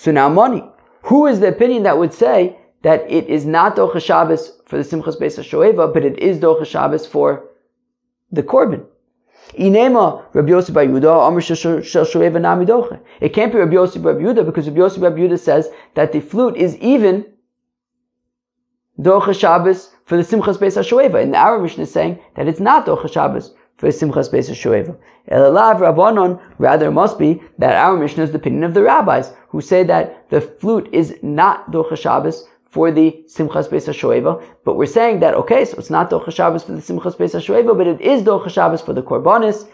So 0.00 0.10
now 0.12 0.30
money. 0.30 0.64
Who 1.02 1.26
is 1.26 1.40
the 1.40 1.48
opinion 1.48 1.82
that 1.82 1.98
would 1.98 2.14
say 2.14 2.56
that 2.80 3.04
it 3.10 3.26
is 3.26 3.44
not 3.44 3.76
Doche 3.76 4.02
Shabbos 4.02 4.58
for 4.64 4.78
the 4.78 4.82
Simchas 4.82 5.20
Beis 5.20 5.36
HaShoeva, 5.38 5.92
but 5.92 6.06
it 6.06 6.18
is 6.18 6.38
Doche 6.38 6.64
Shabbos 6.64 7.06
for 7.06 7.50
the 8.32 8.42
Korban? 8.42 8.86
Inema 9.58 10.24
Rabbi 10.32 10.48
Yosef 10.48 10.74
Bar 10.74 10.86
Yehuda 10.86 11.28
Amr 11.28 11.42
Shoeva 11.42 12.40
Nami 12.40 12.64
Doche. 12.64 12.98
It 13.20 13.34
can't 13.34 13.52
be 13.52 13.58
Rabbi 13.58 13.74
Yosef 13.74 14.02
Bar 14.02 14.14
Yehuda 14.14 14.46
because 14.46 14.66
Rabbi 14.68 14.80
Yosef 14.80 15.02
Bar 15.02 15.10
Yehuda 15.10 15.38
says 15.38 15.68
that 15.96 16.12
the 16.12 16.20
flute 16.20 16.56
is 16.56 16.78
even 16.78 17.26
Docha 18.98 19.38
Shabbos 19.38 19.90
for 20.06 20.16
the 20.16 20.22
Simchas 20.22 20.56
Beis 20.56 20.78
HaShoeva. 20.78 21.22
And 21.22 21.36
our 21.36 21.58
Mishnah 21.58 21.82
is 21.82 21.92
saying 21.92 22.18
that 22.36 22.48
it's 22.48 22.58
not 22.58 22.86
Docha 22.86 23.12
Shabbos 23.12 23.52
for 23.80 23.88
Simchas 23.88 24.30
Beis 24.30 24.50
HaShoeva. 24.50 24.94
Elalav 25.30 25.80
Rabbanon, 25.80 26.38
rather 26.58 26.88
it 26.88 26.92
must 26.92 27.18
be 27.18 27.42
that 27.56 27.74
our 27.76 27.96
Mishnah 27.96 28.24
is 28.24 28.30
the 28.30 28.36
opinion 28.36 28.62
of 28.62 28.74
the 28.74 28.82
rabbis, 28.82 29.32
who 29.48 29.62
say 29.62 29.82
that 29.84 30.28
the 30.28 30.42
flute 30.42 30.86
is 30.92 31.16
not 31.22 31.72
Docha 31.72 31.96
Shabbos 31.96 32.46
for 32.66 32.92
the 32.92 33.24
Simchas 33.26 33.70
Beis 33.70 33.88
HaShoeva, 33.88 34.44
but 34.66 34.76
we're 34.76 34.84
saying 34.84 35.20
that, 35.20 35.32
okay, 35.32 35.64
so 35.64 35.78
it's 35.78 35.88
not 35.88 36.10
Docha 36.10 36.30
Shabbos 36.30 36.64
for 36.64 36.72
the 36.72 36.82
Simchas 36.82 37.16
Beis 37.16 37.34
HaShoeva, 37.34 37.76
but 37.76 37.86
it 37.86 38.02
is 38.02 38.22
Docha 38.22 38.50
Shabbos 38.50 38.82
for 38.82 38.92
the 38.92 39.02
Korbanis, 39.02 39.66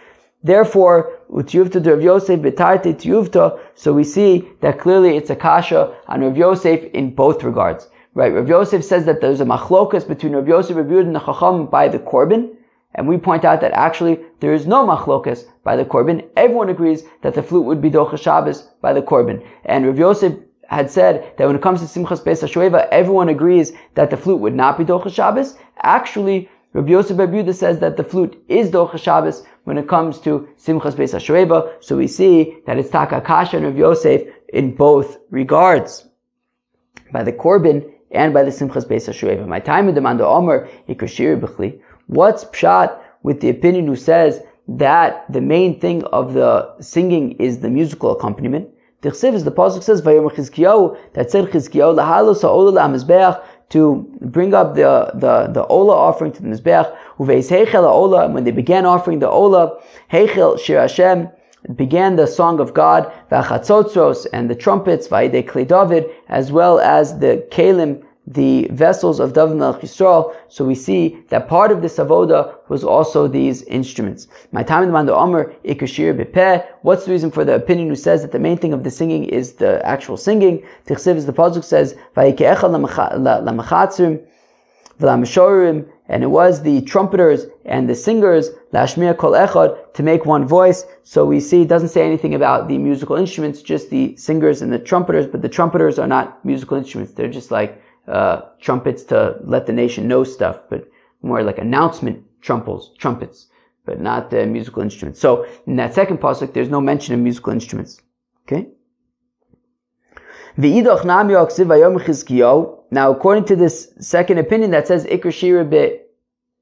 Therefore, 0.45 1.19
Utyuvta 1.33 1.83
to 1.83 1.91
Rav 1.95 2.03
Yosef 2.03 2.39
betarte 2.39 2.95
tiyuvta, 2.95 3.59
so 3.75 3.93
we 3.93 4.05
see 4.05 4.49
that 4.61 4.79
clearly 4.79 5.17
it's 5.17 5.31
a 5.31 5.35
kasha 5.35 5.97
on 6.07 6.21
Rav 6.21 6.37
Yosef 6.37 6.85
in 6.93 7.15
both 7.15 7.43
regards. 7.43 7.89
Right, 8.15 8.33
Rav 8.33 8.49
Yosef 8.49 8.85
says 8.85 9.07
that 9.07 9.21
there's 9.21 9.41
a 9.41 9.45
machlokas 9.45 10.07
between 10.07 10.35
Rav 10.35 10.47
Yosef, 10.47 10.77
Rav 10.77 10.87
Yud, 10.87 11.01
and 11.01 11.17
the 11.17 11.21
Chacham 11.21 11.67
by 11.67 11.89
the 11.89 11.99
Korban, 11.99 12.56
and 12.97 13.07
we 13.07 13.19
point 13.19 13.45
out 13.45 13.61
that 13.61 13.73
actually 13.73 14.19
there 14.41 14.55
is 14.55 14.67
no 14.67 14.87
machlokas 14.87 15.45
by 15.63 15.77
the 15.77 15.85
Korban. 15.85 16.27
Everyone 16.37 16.71
agrees 16.71 17.05
that 17.23 17.35
the 17.35 17.43
flute 17.43 17.65
would 17.65 17.81
be 17.81 17.91
Docha 17.91 18.21
Shabbos 18.21 18.63
by 18.81 18.93
the 18.93 19.03
Korban. 19.03 19.47
And 19.67 19.87
Rav 19.87 19.99
Yosef 19.99 20.35
had 20.69 20.91
said 20.91 21.35
that 21.37 21.47
when 21.47 21.57
it 21.57 21.63
comes 21.63 21.81
to 21.81 21.87
Simchas 21.87 22.25
Beis 22.25 22.43
HaShoeva, 22.43 22.89
everyone 22.91 23.29
agrees 23.29 23.73
that 23.95 24.11
the 24.11 24.17
flute 24.17 24.41
would 24.41 24.55
not 24.55 24.79
be 24.79 24.85
Docha 24.85 25.13
Shabbos. 25.13 25.59
Actually, 25.83 26.49
Rav 26.73 26.89
Yosef 26.89 27.19
Abuda 27.19 27.55
says 27.55 27.79
that 27.81 27.99
the 27.99 28.05
flute 28.05 28.43
is 28.49 28.71
Docha 28.71 28.99
Shabbos 28.99 29.45
when 29.65 29.77
it 29.77 29.89
comes 29.89 30.19
to 30.21 30.49
Simchas 30.59 30.95
Beis 30.95 31.15
HaShoeva. 31.15 31.85
So 31.85 31.99
we 31.99 32.09
see 32.09 32.59
that 32.67 32.79
it's 32.79 32.91
Taka 32.91 33.21
Kasha 33.21 33.59
and 33.59 33.67
Rav 33.67 33.77
Yosef 33.77 34.23
in 34.49 34.75
both 34.75 35.19
regards. 35.31 36.09
By 37.13 37.23
the 37.23 37.33
Korban, 37.33 37.93
and 38.11 38.33
by 38.33 38.43
the 38.43 38.51
Simchas 38.51 38.87
Beis 38.87 39.09
HaShueva. 39.09 39.47
My 39.47 39.61
time 39.61 39.89
in 39.89 39.95
the 39.95 40.01
Manda 40.01 40.27
Omer, 40.27 40.69
Ikashir 40.89 41.41
B'chli. 41.41 41.81
What's 42.07 42.45
Pshat 42.45 42.99
with 43.23 43.41
the 43.41 43.49
opinion 43.49 43.87
who 43.87 43.97
says 43.97 44.41
that 44.69 45.31
the 45.33 45.41
main 45.41 45.81
thing 45.81 46.05
of 46.05 46.35
the 46.35 46.81
singing 46.81 47.33
is 47.33 47.61
the 47.61 47.71
musical 47.71 48.13
accompaniment? 48.13 48.69
The 49.03 49.11
Chsiv 49.11 49.35
is 49.35 49.45
the 49.45 49.51
Pasuk 49.51 49.83
says, 49.83 50.03
Vayom 50.03 50.31
Chizkiyahu, 50.33 50.97
that 51.15 51.31
said 51.31 51.47
Chizkiyahu, 51.47 51.97
Lahalos 51.97 52.43
Ha'olah 52.43 52.73
La'amizbeach, 52.73 53.43
to 53.71 54.07
bring 54.21 54.55
up 54.55 54.75
the, 54.75 55.11
the, 55.15 55.51
the 55.53 55.67
Ola 55.67 55.95
offering 55.95 56.33
to 56.33 56.43
the 56.43 56.49
Mizbeach, 56.49 56.97
Uveis 57.19 57.51
Heichel 57.51 57.85
Ola, 57.85 58.29
when 58.31 58.45
they 58.45 58.53
began 58.53 58.87
offering 58.87 59.19
the 59.19 59.29
Ola, 59.29 59.81
Heichel 60.11 60.59
Shir 60.59 60.81
Hashem, 60.81 61.29
began 61.75 62.15
the 62.15 62.27
song 62.27 62.61
of 62.61 62.73
God, 62.73 63.13
V'achatzotzos, 63.31 64.27
and 64.33 64.49
the 64.49 64.55
trumpets, 64.55 65.09
Va'idei 65.09 65.45
Kli 65.45 65.67
David, 65.67 66.09
as 66.29 66.53
well 66.53 66.79
as 66.79 67.19
the 67.19 67.45
Kalim, 67.51 68.06
the 68.27 68.67
vessels 68.73 69.21
of 69.21 69.33
David 69.33 69.57
Melech 69.57 69.83
Yisrael. 69.83 70.35
So 70.49 70.65
we 70.65 70.75
see 70.75 71.23
that 71.29 71.49
part 71.49 71.71
of 71.71 71.81
this 71.81 71.99
avoda 71.99 72.57
was 72.69 72.83
also 72.83 73.29
these 73.29 73.63
instruments. 73.63 74.27
My 74.51 74.63
time 74.65 74.83
in 74.83 74.89
the 74.89 74.93
Manda 74.93 75.15
Omer, 75.15 75.55
Ikashir 75.65 76.13
Bepeh. 76.19 76.67
What's 76.83 77.05
the 77.05 77.13
reason 77.13 77.31
for 77.31 77.45
the 77.45 77.55
opinion 77.55 77.89
who 77.89 77.95
says 77.95 78.23
that 78.23 78.33
the 78.33 78.39
main 78.39 78.59
thing 78.59 78.73
of 78.73 78.83
the 78.83 78.91
singing 78.91 79.25
is 79.25 79.53
the 79.55 79.81
actual 79.87 80.17
singing? 80.17 80.65
Tichsiv, 80.87 81.15
is 81.17 81.27
the 81.27 81.33
Pasuk 81.33 81.63
says, 81.63 81.95
v'lamashorim, 84.99 85.87
and 86.09 86.23
it 86.23 86.29
was 86.29 86.63
the 86.63 86.81
trumpeters 86.83 87.47
and 87.65 87.89
the 87.89 87.95
singers, 87.95 88.51
Lashmir 88.73 89.17
Kol 89.17 89.33
Echad, 89.33 89.93
to 89.93 90.03
make 90.03 90.25
one 90.25 90.47
voice. 90.47 90.85
So 91.03 91.27
we 91.27 91.39
see 91.41 91.63
it 91.63 91.69
doesn't 91.69 91.89
say 91.89 92.07
anything 92.07 92.35
about 92.35 92.69
the 92.69 92.79
musical 92.79 93.17
instruments, 93.17 93.61
just 93.63 93.91
the 93.91 94.17
singers 94.17 94.63
and 94.63 94.73
the 94.73 94.79
trumpeters, 94.79 95.27
but 95.27 95.43
the 95.43 95.49
trumpeters 95.49 95.99
are 95.99 96.07
not 96.07 96.45
musical 96.45 96.77
instruments. 96.77 97.13
They're 97.13 97.29
just 97.29 97.51
like 97.51 97.83
uh, 98.09 98.43
trumpets 98.61 99.03
to 99.05 99.39
let 99.45 99.67
the 99.67 99.73
nation 99.73 100.07
know 100.09 100.25
stuff, 100.25 100.61
but 100.71 100.89
more 101.23 101.43
like 101.43 101.59
announcement 101.59 102.23
trumpets, 102.41 102.91
trumpets, 102.99 103.49
but 103.85 104.01
not 104.01 104.31
the 104.31 104.47
musical 104.47 104.83
instruments. 104.83 105.21
So 105.21 105.47
in 105.67 105.77
that 105.77 105.95
second 105.95 106.19
pasuk, 106.19 106.53
there's 106.53 106.69
no 106.69 106.81
mention 106.81 107.15
of 107.15 107.21
musical 107.21 107.53
instruments. 107.53 108.01
Okay. 108.47 108.69
Now, 112.91 113.11
according 113.11 113.45
to 113.47 113.57
this 113.57 113.93
second 113.99 114.39
opinion 114.39 114.71
that 114.71 114.87
says 114.87 115.05
Ikr 115.07 115.33
Shira 115.33 115.65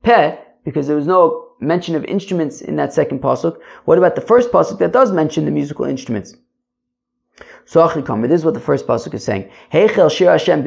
Peh, 0.03 0.37
because 0.65 0.87
there 0.87 0.97
was 0.97 1.07
no 1.07 1.53
mention 1.61 1.95
of 1.95 2.05
instruments 2.05 2.61
in 2.61 2.77
that 2.77 2.93
second 2.93 3.21
pasuk, 3.21 3.59
what 3.85 3.99
about 3.99 4.15
the 4.15 4.21
first 4.21 4.51
pasuk 4.51 4.79
that 4.79 4.93
does 4.93 5.13
mention 5.13 5.45
the 5.45 5.51
musical 5.51 5.85
instruments? 5.85 6.35
This 7.66 8.40
is 8.40 8.44
what 8.44 8.55
the 8.55 8.61
first 8.61 8.87
pasuk 8.87 9.14
is 9.14 9.24
saying. 9.24 9.50
Heichel 9.72 10.11
Shir 10.11 10.31
Hashem 10.31 10.62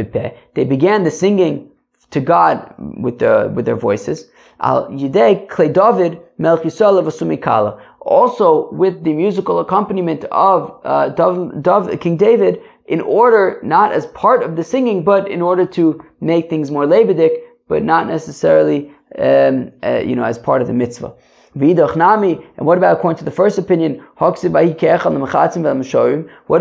They 0.53 0.65
began 0.65 1.03
the 1.03 1.12
singing 1.12 1.69
to 2.12 2.19
God 2.19 2.73
with 2.77 3.19
the 3.19 3.51
with 3.53 3.65
their 3.65 3.75
voices. 3.75 4.29
Al 4.62 4.88
Yidei 4.89 5.47
Klei 5.47 5.71
David 5.71 6.19
Melch 6.39 6.63
Yisrael 6.63 7.81
Also 8.01 8.71
with 8.71 9.03
the 9.03 9.13
musical 9.13 9.60
accompaniment 9.60 10.23
of 10.25 10.79
uh, 10.83 11.10
Dov, 11.10 11.62
Dov, 11.62 11.99
King 11.99 12.17
David, 12.17 12.62
in 12.88 13.01
order 13.01 13.60
not 13.63 13.91
as 13.91 14.05
part 14.07 14.43
of 14.43 14.55
the 14.55 14.63
singing, 14.63 15.03
but 15.03 15.29
in 15.29 15.41
order 15.41 15.65
to 15.65 16.03
make 16.21 16.49
things 16.49 16.71
more 16.71 16.86
lebedik, 16.86 17.38
but 17.67 17.83
not 17.83 18.07
necessarily 18.07 18.91
um, 19.19 19.71
uh, 19.83 20.01
you 20.05 20.15
know 20.15 20.23
as 20.23 20.38
part 20.38 20.62
of 20.62 20.67
the 20.67 20.73
mitzvah. 20.73 21.13
And 21.60 22.65
what 22.65 22.78
about 22.78 22.98
according 22.98 23.17
to 23.20 23.26
the 23.26 23.32
first 23.32 23.58
opinion? 23.58 24.04
What 24.20 24.43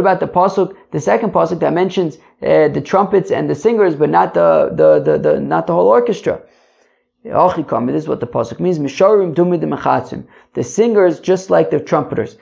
about 0.01 0.21
the 0.21 0.27
pasuk, 0.27 0.75
the 0.91 1.01
second 1.01 1.33
pasuk 1.33 1.61
that 1.61 1.73
mentions 1.73 2.17
uh, 2.43 2.69
the 2.69 2.81
trumpets 2.81 3.31
and 3.31 3.49
the 3.49 3.55
singers, 3.55 3.95
but 3.95 4.11
not 4.11 4.35
the, 4.35 4.71
the, 4.75 5.01
the, 5.01 5.19
the 5.19 5.41
not 5.41 5.67
the 5.67 5.75
whole 5.75 5.89
orchestra? 5.89 6.41
This 7.25 7.35
is 7.35 8.09
what 8.09 8.21
the 8.21 8.27
pasuk 8.27 8.61
means. 8.61 8.79
The 8.79 10.63
singers, 10.63 11.21
just 11.21 11.51
like 11.51 11.71
the 11.71 11.81
trumpeters, 11.81 12.39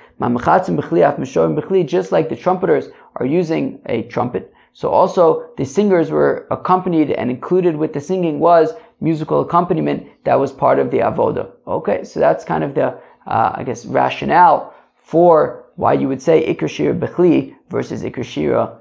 just 1.87 2.13
like 2.13 2.29
the 2.29 2.37
trumpeters 2.37 2.89
are 3.17 3.27
using 3.27 3.81
a 3.87 4.03
trumpet. 4.03 4.54
So 4.75 4.91
also 4.91 5.49
the 5.57 5.65
singers 5.65 6.11
were 6.11 6.47
accompanied 6.51 7.13
and 7.13 7.31
included 7.31 7.77
with 7.77 7.93
the 7.93 8.01
singing 8.01 8.41
was 8.41 8.75
musical 9.01 9.41
accompaniment 9.41 10.09
that 10.25 10.35
was 10.35 10.53
part 10.53 10.79
of 10.81 10.91
the 10.91 10.99
avoda. 10.99 11.51
Okay, 11.67 12.03
so 12.03 12.19
that's 12.21 12.45
kind 12.45 12.65
of 12.65 12.75
the, 12.75 12.87
uh, 13.27 13.53
I 13.55 13.63
guess, 13.63 13.87
rationale 13.87 14.75
for 14.97 15.65
why 15.77 15.93
you 15.93 16.09
would 16.09 16.21
say 16.21 16.53
Iker 16.53 16.69
Shira 16.69 16.95
Bechli 16.95 17.55
versus 17.71 18.03
Iker 18.03 18.25
Shira. 18.25 18.81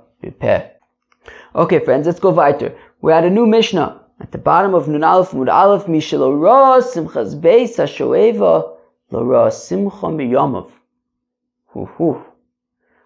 Okay, 1.56 1.80
friends, 1.80 2.08
let's 2.08 2.20
go 2.20 2.32
weiter. 2.32 2.76
We're 3.02 3.12
at 3.12 3.24
a 3.24 3.30
new 3.30 3.46
Mishnah. 3.46 4.02
At 4.20 4.32
the 4.32 4.38
bottom 4.38 4.74
of 4.74 4.88
Nun 4.88 5.04
Aleph 5.04 5.34
Mud 5.34 5.50
Aleph, 5.50 5.86
Mishelo 5.86 6.40
Ra 6.40 6.80
Simchas 6.80 7.40
Beis 7.40 7.78
HaShoeva 7.78 8.78
Lo 9.12 9.24
Ra 9.24 9.50
Simcha 9.50 10.08
Miyamav. 10.08 10.72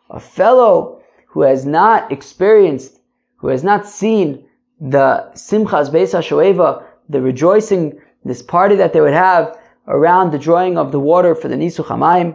A 0.10 0.20
fellow 0.20 0.97
who 1.38 1.44
has 1.44 1.68
not 1.68 2.12
experienced, 2.12 3.00
who 3.36 3.50
has 3.50 3.64
not 3.64 3.86
seen 3.86 4.44
the 4.82 5.30
Simchas 5.36 5.88
Beis 5.92 6.12
HaShoeva 6.18 6.84
the 7.10 7.22
rejoicing, 7.22 8.02
this 8.26 8.42
party 8.42 8.76
that 8.76 8.92
they 8.92 9.02
would 9.02 9.14
have 9.14 9.56
around 9.88 10.32
the 10.32 10.40
drawing 10.40 10.80
of 10.80 10.92
the 10.92 11.00
water 11.00 11.36
for 11.36 11.48
the 11.48 11.54
Nisuch 11.54 11.86
Hamayim, 11.86 12.34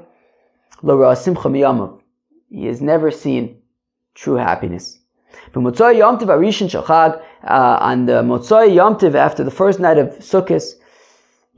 he 2.49 2.67
has 2.67 2.81
never 2.81 3.11
seen 3.11 3.61
true 4.15 4.37
happiness. 4.37 5.01
Uh, 5.53 5.59
on 7.91 8.07
the 8.07 8.23
Motzoi 8.23 8.73
Yom 8.73 8.99
Tiv, 9.01 9.17
after 9.17 9.43
the 9.43 9.51
first 9.51 9.81
night 9.81 9.99
of 9.99 10.11
Sukkot, 10.21 10.62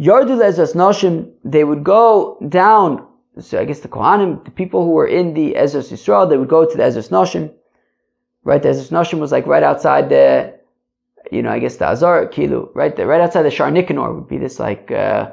Yardu 0.01 0.39
Lezas 0.43 0.75
Noshim, 0.75 1.31
they 1.45 1.65
would 1.65 1.85
go 1.85 2.39
down, 2.49 3.07
so 3.41 3.61
I 3.61 3.65
guess 3.65 3.81
the 3.81 3.89
Kohanim, 3.89 4.45
the 4.45 4.51
people 4.51 4.85
who 4.85 4.91
were 4.91 5.07
in 5.07 5.35
the 5.35 5.55
Ezras 5.55 5.91
Yisrael, 5.91 6.29
they 6.29 6.37
would 6.37 6.49
go 6.49 6.65
to 6.65 6.77
the 6.77 6.83
Ezras 6.83 7.11
Noshim. 7.11 7.53
Right, 8.45 8.63
the 8.63 8.69
Ezras 8.69 8.91
Noshim 8.91 9.19
was 9.19 9.33
like 9.33 9.47
right 9.47 9.63
outside 9.63 10.09
the 10.09 10.55
you 11.31 11.43
know, 11.43 11.51
I 11.51 11.59
guess 11.59 11.77
the 11.77 11.89
Azar 11.89 12.27
Kilu, 12.27 12.71
right, 12.75 12.95
the, 12.95 13.07
right 13.07 13.21
outside 13.21 13.43
the 13.43 13.51
Shar 13.51 13.71
Nicanor 13.71 14.13
would 14.13 14.29
be 14.29 14.39
this 14.39 14.59
like 14.59 14.91
uh, 14.91 15.31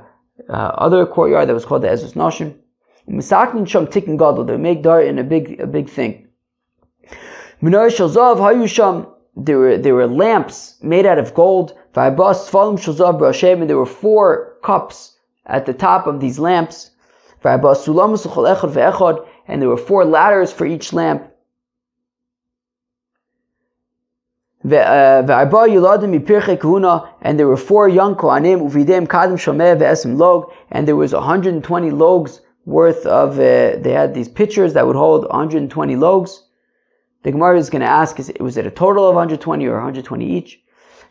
uh, 0.49 0.53
other 0.53 1.05
courtyard 1.05 1.49
that 1.49 1.53
was 1.53 1.65
called 1.65 1.83
the 1.83 1.87
Ezras 1.87 2.13
Noshim. 2.13 2.55
Misaknin 3.09 3.67
Sham 3.67 3.87
Tikkun 3.87 4.17
Gadol, 4.17 4.45
they 4.45 4.57
make 4.57 4.83
dar 4.83 5.01
in 5.01 5.19
a 5.19 5.23
big 5.23 5.59
a 5.59 5.67
big 5.67 5.89
thing. 5.89 6.27
Menorah 7.61 7.89
Shalzav 7.89 8.37
Hayusham, 8.37 9.09
there 9.35 9.57
were 9.57 9.77
there 9.77 9.95
were 9.95 10.07
lamps 10.07 10.77
made 10.81 11.05
out 11.05 11.17
of 11.17 11.33
gold. 11.33 11.77
Va'ibas 11.93 12.49
Falim 12.49 12.77
Shalzav 12.77 13.19
Brashem, 13.19 13.61
and 13.61 13.69
there 13.69 13.77
were 13.77 13.85
four 13.85 14.55
cups 14.63 15.17
at 15.47 15.65
the 15.65 15.73
top 15.73 16.07
of 16.07 16.19
these 16.19 16.39
lamps. 16.39 16.90
And 17.43 17.61
there 19.61 19.69
were 19.69 19.77
four 19.77 20.05
ladders 20.05 20.51
for 20.51 20.65
each 20.65 20.93
lamp. 20.93 21.27
Uh, 24.63 25.23
and 27.21 27.39
there 27.39 27.47
were 27.47 27.57
four 27.57 27.89
young 27.89 28.15
Kohanim, 28.15 28.61
uvidem 28.61 29.07
kadim 29.07 29.37
shomeh 29.37 29.75
ve'esim 29.75 30.17
log, 30.17 30.51
and 30.69 30.87
there 30.87 30.95
was 30.95 31.13
120 31.13 31.89
logs 31.89 32.41
worth 32.65 33.07
of, 33.07 33.39
uh, 33.39 33.77
they 33.77 33.91
had 33.91 34.13
these 34.13 34.29
pitchers 34.29 34.73
that 34.73 34.85
would 34.85 34.95
hold 34.95 35.23
120 35.23 35.95
logs. 35.95 36.43
The 37.23 37.31
Gemara 37.31 37.57
is 37.57 37.71
going 37.71 37.81
to 37.81 37.87
ask, 37.87 38.19
is, 38.19 38.31
was 38.39 38.57
it 38.57 38.67
a 38.67 38.71
total 38.71 39.07
of 39.07 39.15
120 39.15 39.65
or 39.65 39.73
120 39.73 40.25
each? 40.25 40.59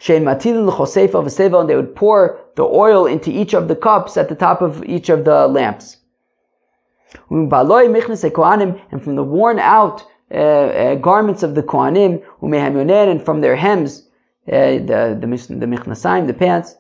And 0.09 0.27
they 0.27 1.77
would 1.77 1.95
pour 1.95 2.41
the 2.55 2.63
oil 2.63 3.07
into 3.07 3.31
each 3.31 3.53
of 3.53 3.69
the 3.69 3.77
cups 3.77 4.17
at 4.17 4.29
the 4.29 4.35
top 4.35 4.63
of 4.63 4.85
each 4.85 5.09
of 5.09 5.25
the 5.25 5.47
lamps. 5.47 6.00
And 7.31 9.03
from 9.03 9.17
the 9.17 9.23
worn 9.23 9.59
out 9.59 10.05
uh, 10.33 10.35
uh, 10.35 10.95
garments 10.95 11.43
of 11.43 11.55
the 11.57 11.63
Kohanim, 11.63 12.23
and 12.41 13.25
from 13.25 13.41
their 13.41 13.57
hems, 13.57 14.09
uh, 14.47 14.53
the, 14.53 15.19
the, 15.21 15.27
the 15.27 15.67
Michnasayim, 15.67 16.27
the 16.29 16.35
pants. 16.35 16.77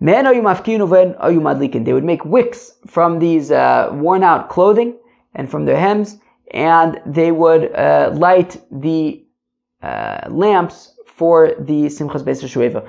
They 0.00 0.22
would 1.92 2.04
make 2.04 2.24
wicks 2.24 2.72
from 2.86 3.18
these 3.18 3.50
uh, 3.50 3.90
worn 3.92 4.22
out 4.22 4.48
clothing 4.48 4.96
and 5.34 5.50
from 5.50 5.66
their 5.66 5.78
hems, 5.78 6.16
and 6.52 6.98
they 7.04 7.32
would 7.32 7.70
uh, 7.74 8.12
light 8.14 8.56
the 8.70 9.22
uh, 9.82 10.26
lamps 10.30 10.94
for 11.06 11.54
the 11.58 11.84
Simchas 11.84 12.22
Beis 12.22 12.40
HaShueva. 12.42 12.82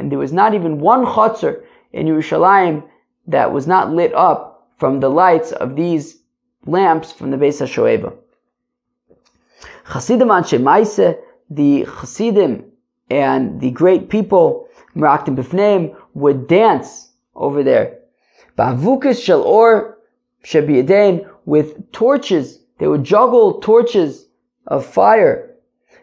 And 0.00 0.10
there 0.10 0.18
was 0.18 0.32
not 0.32 0.54
even 0.54 0.80
one 0.80 1.04
chatzar 1.04 1.62
in 1.92 2.06
Yerushalayim 2.06 2.82
that 3.26 3.52
was 3.52 3.66
not 3.66 3.92
lit 3.92 4.14
up 4.14 4.68
from 4.78 5.00
the 5.00 5.08
lights 5.08 5.52
of 5.52 5.76
these 5.76 6.20
lamps 6.66 7.12
from 7.12 7.30
the 7.30 7.36
Beis 7.36 7.60
HaShoeva. 7.60 8.14
Chasidim 9.92 10.28
Anshe 10.28 10.60
Maise, 10.60 11.16
the 11.50 11.84
Chasidim 11.84 12.64
and 13.10 13.60
the 13.60 13.70
great 13.70 14.08
people, 14.08 14.68
Meraktim 14.96 15.36
Bifneim, 15.36 15.94
would 16.14 16.46
dance 16.48 17.12
over 17.34 17.62
there. 17.62 17.98
Ba'avukas 18.56 19.22
shel 19.22 19.42
or 19.42 19.98
with 21.46 21.92
torches, 21.92 22.60
they 22.78 22.86
would 22.86 23.04
juggle 23.04 23.60
torches 23.60 24.26
of 24.66 24.84
fire. 24.84 25.50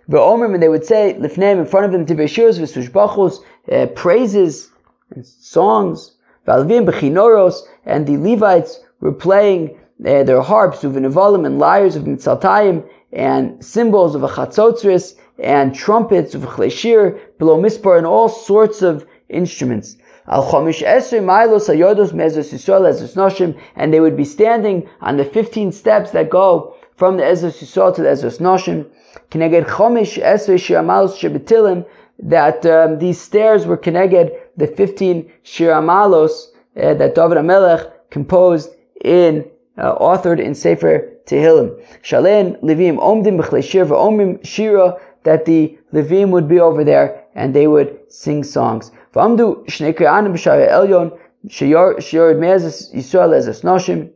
Ve'omrim, 0.09 0.53
and 0.53 0.61
they 0.61 0.69
would 0.69 0.85
say, 0.85 1.15
Lifneim, 1.19 1.59
in 1.59 1.65
front 1.65 1.85
of 1.85 1.91
them, 1.91 2.05
Tiveshirs, 2.05 2.59
V'sushbachos, 2.59 3.39
uh, 3.71 3.87
praises 3.87 4.69
and 5.11 5.25
songs. 5.25 6.17
V'alvim 6.47 6.85
bechinoros, 6.85 7.61
and 7.85 8.07
the 8.07 8.17
Levites 8.17 8.79
were 8.99 9.11
playing 9.11 9.77
uh, 10.05 10.23
their 10.23 10.41
harps, 10.41 10.81
uvenivalim, 10.81 11.45
and 11.45 11.59
lyres 11.59 11.95
of 11.95 12.03
mitzaltayim, 12.03 12.83
and 13.13 13.63
cymbals 13.63 14.15
of 14.15 14.23
a 14.23 14.27
chatzotzris, 14.27 15.15
and 15.37 15.75
trumpets 15.75 16.33
of 16.33 16.41
chleshir, 16.41 17.19
below 17.37 17.59
mispar, 17.59 17.97
and 17.97 18.07
all 18.07 18.29
sorts 18.29 18.81
of 18.81 19.05
instruments. 19.29 19.97
Al 20.27 20.43
chomish 20.43 20.83
esrei 20.83 21.23
milos 21.23 21.67
ayodos 21.67 22.11
mezos 22.11 22.51
yisrael 22.53 22.89
ezos 22.89 23.15
noshim, 23.15 23.59
and 23.75 23.93
they 23.93 23.99
would 23.99 24.17
be 24.17 24.25
standing 24.25 24.87
on 25.01 25.17
the 25.17 25.25
15 25.25 25.71
steps 25.71 26.11
that 26.11 26.29
go 26.29 26.75
from 26.95 27.17
the 27.17 27.23
ezos 27.23 27.61
yisrael 27.61 27.93
to 27.93 28.01
the 28.01 28.09
ezos 28.09 28.39
noshim. 28.39 28.87
Keneged 29.29 29.65
chomish 29.65 30.21
esrei 30.21 30.57
shiramalos 30.57 31.17
shebetilim, 31.17 31.85
that 32.23 32.65
um, 32.65 32.99
these 32.99 33.19
stairs 33.19 33.65
were 33.65 33.77
connected 33.77 34.31
the 34.61 34.67
15 34.67 35.31
shiramalos 35.43 36.47
uh, 36.77 36.93
that 36.93 37.15
David 37.15 37.37
HaMelech 37.37 37.91
composed 38.09 38.69
in 39.03 39.45
uh, 39.77 39.95
authored 39.95 40.39
in 40.39 40.53
Sefer 40.53 41.11
Tehillim. 41.25 41.69
Shalen 42.03 42.61
Levim 42.61 42.97
Omdim 42.97 43.41
B'chlei 43.41 43.85
V'Omim 43.85 44.45
Shira 44.45 44.97
that 45.23 45.45
the 45.45 45.77
Levim 45.93 46.29
would 46.29 46.47
be 46.47 46.59
over 46.59 46.83
there 46.83 47.23
and 47.35 47.53
they 47.53 47.67
would 47.67 47.99
sing 48.09 48.43
songs. 48.43 48.91
V'Amdu 49.13 49.65
Shnei 49.65 49.93
B'Shara 49.93 50.69
Elyon 50.69 51.17
Shiyor 51.47 52.39
Me'ezes 52.39 52.93
Yisrael 52.93 53.33
Noshim 53.63 54.11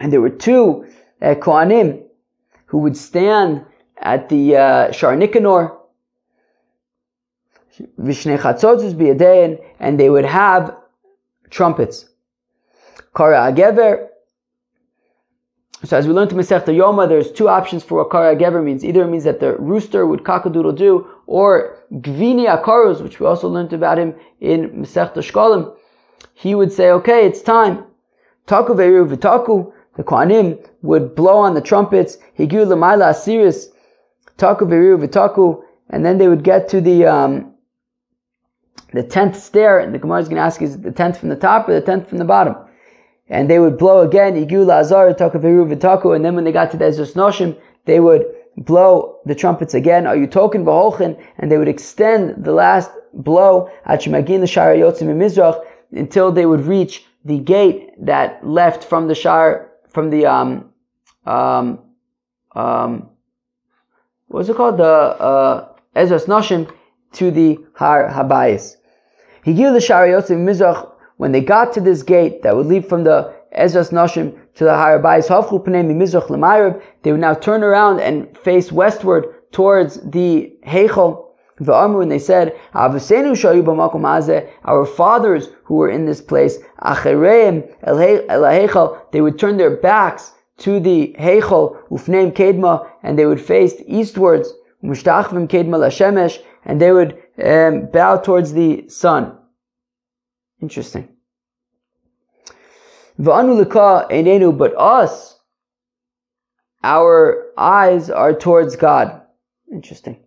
and 0.00 0.12
there 0.12 0.20
were 0.20 0.30
two 0.30 0.86
uh, 1.22 1.34
Kohanim 1.34 2.02
who 2.66 2.78
would 2.78 2.96
stand 2.96 3.64
at 3.98 4.28
the 4.28 4.56
uh, 4.56 4.92
Shar 4.92 5.16
Nicanor 5.16 5.76
Vishne 8.00 8.38
chatzotzos 8.38 8.94
biyadein, 8.94 9.62
and 9.80 10.00
they 10.00 10.10
would 10.10 10.24
have 10.24 10.76
trumpets. 11.50 12.08
Kara 13.16 13.52
agever. 13.52 14.08
So 15.84 15.96
as 15.96 16.06
we 16.06 16.14
learned 16.14 16.30
to 16.30 16.36
Masechta 16.36 16.74
Yoma, 16.74 17.08
there's 17.08 17.30
two 17.30 17.48
options 17.48 17.84
for 17.84 17.98
what 17.98 18.10
Kara 18.10 18.34
agever 18.34 18.64
means. 18.64 18.84
Either 18.84 19.02
it 19.04 19.08
means 19.08 19.24
that 19.24 19.40
the 19.40 19.56
rooster 19.56 20.06
would 20.06 20.24
cockadoodle 20.24 20.76
do, 20.76 21.06
or 21.26 21.78
Gvini 21.92 22.46
Akaruz, 22.46 23.02
which 23.02 23.20
we 23.20 23.26
also 23.26 23.48
learned 23.48 23.72
about 23.72 23.98
him 23.98 24.14
in 24.40 24.70
Masechta 24.70 25.18
Shkolim. 25.18 25.74
He 26.34 26.54
would 26.54 26.72
say, 26.72 26.90
okay, 26.90 27.26
it's 27.26 27.42
time. 27.42 27.84
Taku 28.46 28.74
ve'ru 28.74 29.06
v'taku. 29.08 29.72
The 29.96 30.02
Kohanim 30.02 30.66
would 30.82 31.14
blow 31.14 31.36
on 31.36 31.54
the 31.54 31.60
trumpets. 31.60 32.18
Higu 32.38 32.66
l'mayla 32.66 33.10
asiris. 33.10 33.68
Taku 34.36 34.66
ve'ru 34.66 34.98
v'taku. 35.06 35.62
And 35.90 36.04
then 36.04 36.18
they 36.18 36.28
would 36.28 36.42
get 36.42 36.68
to 36.70 36.80
the, 36.80 37.06
um, 37.06 37.52
the 38.92 39.02
tenth 39.02 39.36
stair, 39.36 39.78
and 39.78 39.94
the 39.94 39.98
Gemara 39.98 40.20
is 40.20 40.28
going 40.28 40.36
to 40.36 40.42
ask, 40.42 40.62
is 40.62 40.80
the 40.80 40.92
tenth 40.92 41.18
from 41.18 41.28
the 41.28 41.36
top 41.36 41.68
or 41.68 41.74
the 41.74 41.84
tenth 41.84 42.08
from 42.08 42.18
the 42.18 42.24
bottom? 42.24 42.56
And 43.28 43.50
they 43.50 43.58
would 43.58 43.76
blow 43.76 44.02
again, 44.02 44.34
Igu 44.34 44.64
Lazar, 44.64 45.12
Takaviru 45.12 45.66
Vitaku, 45.72 46.14
and 46.14 46.24
then 46.24 46.34
when 46.34 46.44
they 46.44 46.52
got 46.52 46.70
to 46.70 46.76
the 46.76 46.86
Ezra 46.86 47.06
Noshim, 47.06 47.58
they 47.84 48.00
would 48.00 48.24
blow 48.56 49.18
the 49.26 49.34
trumpets 49.34 49.74
again, 49.74 50.06
are 50.06 50.16
you 50.16 50.26
token 50.26 50.64
v'holchen, 50.64 51.20
and 51.38 51.50
they 51.50 51.58
would 51.58 51.68
extend 51.68 52.44
the 52.44 52.52
last 52.52 52.90
blow, 53.12 53.70
Achimagin 53.86 54.42
l'shara 54.42 54.76
yotzim 54.76 55.08
mizrach, 55.08 55.62
until 55.92 56.32
they 56.32 56.46
would 56.46 56.60
reach 56.60 57.04
the 57.24 57.38
gate 57.38 57.92
that 58.04 58.46
left 58.46 58.84
from 58.84 59.08
the 59.08 59.14
shar, 59.14 59.72
from 59.88 60.10
the, 60.10 60.24
um, 60.26 60.72
um, 61.26 61.80
um, 62.54 63.08
what's 64.28 64.48
it 64.48 64.56
called? 64.56 64.78
The, 64.78 64.84
uh, 64.84 65.68
Ezra 65.94 66.20
Noshim 66.20 66.70
to 67.12 67.30
the 67.30 67.58
Har 67.74 68.08
Habayis. 68.08 68.76
He 69.44 69.54
gave 69.54 69.72
the 69.72 69.80
Shari 69.80 70.10
Yosef 70.10 70.36
Mizrach 70.36 70.90
when 71.16 71.32
they 71.32 71.40
got 71.40 71.72
to 71.72 71.80
this 71.80 72.02
gate 72.02 72.42
that 72.42 72.54
would 72.56 72.66
lead 72.66 72.86
from 72.86 73.04
the 73.04 73.32
Ezras 73.56 73.90
Noshim 73.90 74.38
to 74.54 74.64
the 74.64 74.74
Har 74.74 74.98
Habayis 74.98 75.28
Havchu 75.28 75.64
Pnei 75.64 75.84
Mizrach 75.84 76.26
Lemayrav, 76.28 76.82
they 77.02 77.12
would 77.12 77.20
now 77.20 77.34
turn 77.34 77.62
around 77.62 78.00
and 78.00 78.36
face 78.38 78.70
westward 78.70 79.26
towards 79.52 80.00
the 80.10 80.52
Heichel. 80.66 81.22
And 81.58 82.10
they 82.10 82.18
said, 82.18 82.54
Our 82.74 82.98
fathers 84.84 85.48
who 85.64 85.74
were 85.76 85.88
in 85.88 86.04
this 86.04 86.20
place, 86.20 86.58
they 89.12 89.20
would 89.22 89.38
turn 89.38 89.56
their 89.56 89.76
backs 89.76 90.32
to 90.58 90.80
the 90.80 91.16
Heichel, 91.18 91.76
Ufneim 91.88 92.32
Kedma, 92.32 92.86
and 93.02 93.18
they 93.18 93.24
would 93.24 93.40
face 93.40 93.74
eastwards, 93.86 94.52
and 96.66 96.80
they 96.80 96.92
would 96.92 97.22
um, 97.42 97.86
bow 97.92 98.18
towards 98.18 98.52
the 98.52 98.88
sun. 98.88 99.38
Interesting. 100.60 101.08
But 103.18 104.74
us, 104.76 105.40
our 106.82 107.46
eyes 107.56 108.10
are 108.10 108.34
towards 108.34 108.76
God. 108.76 109.22
Interesting. 109.72 110.18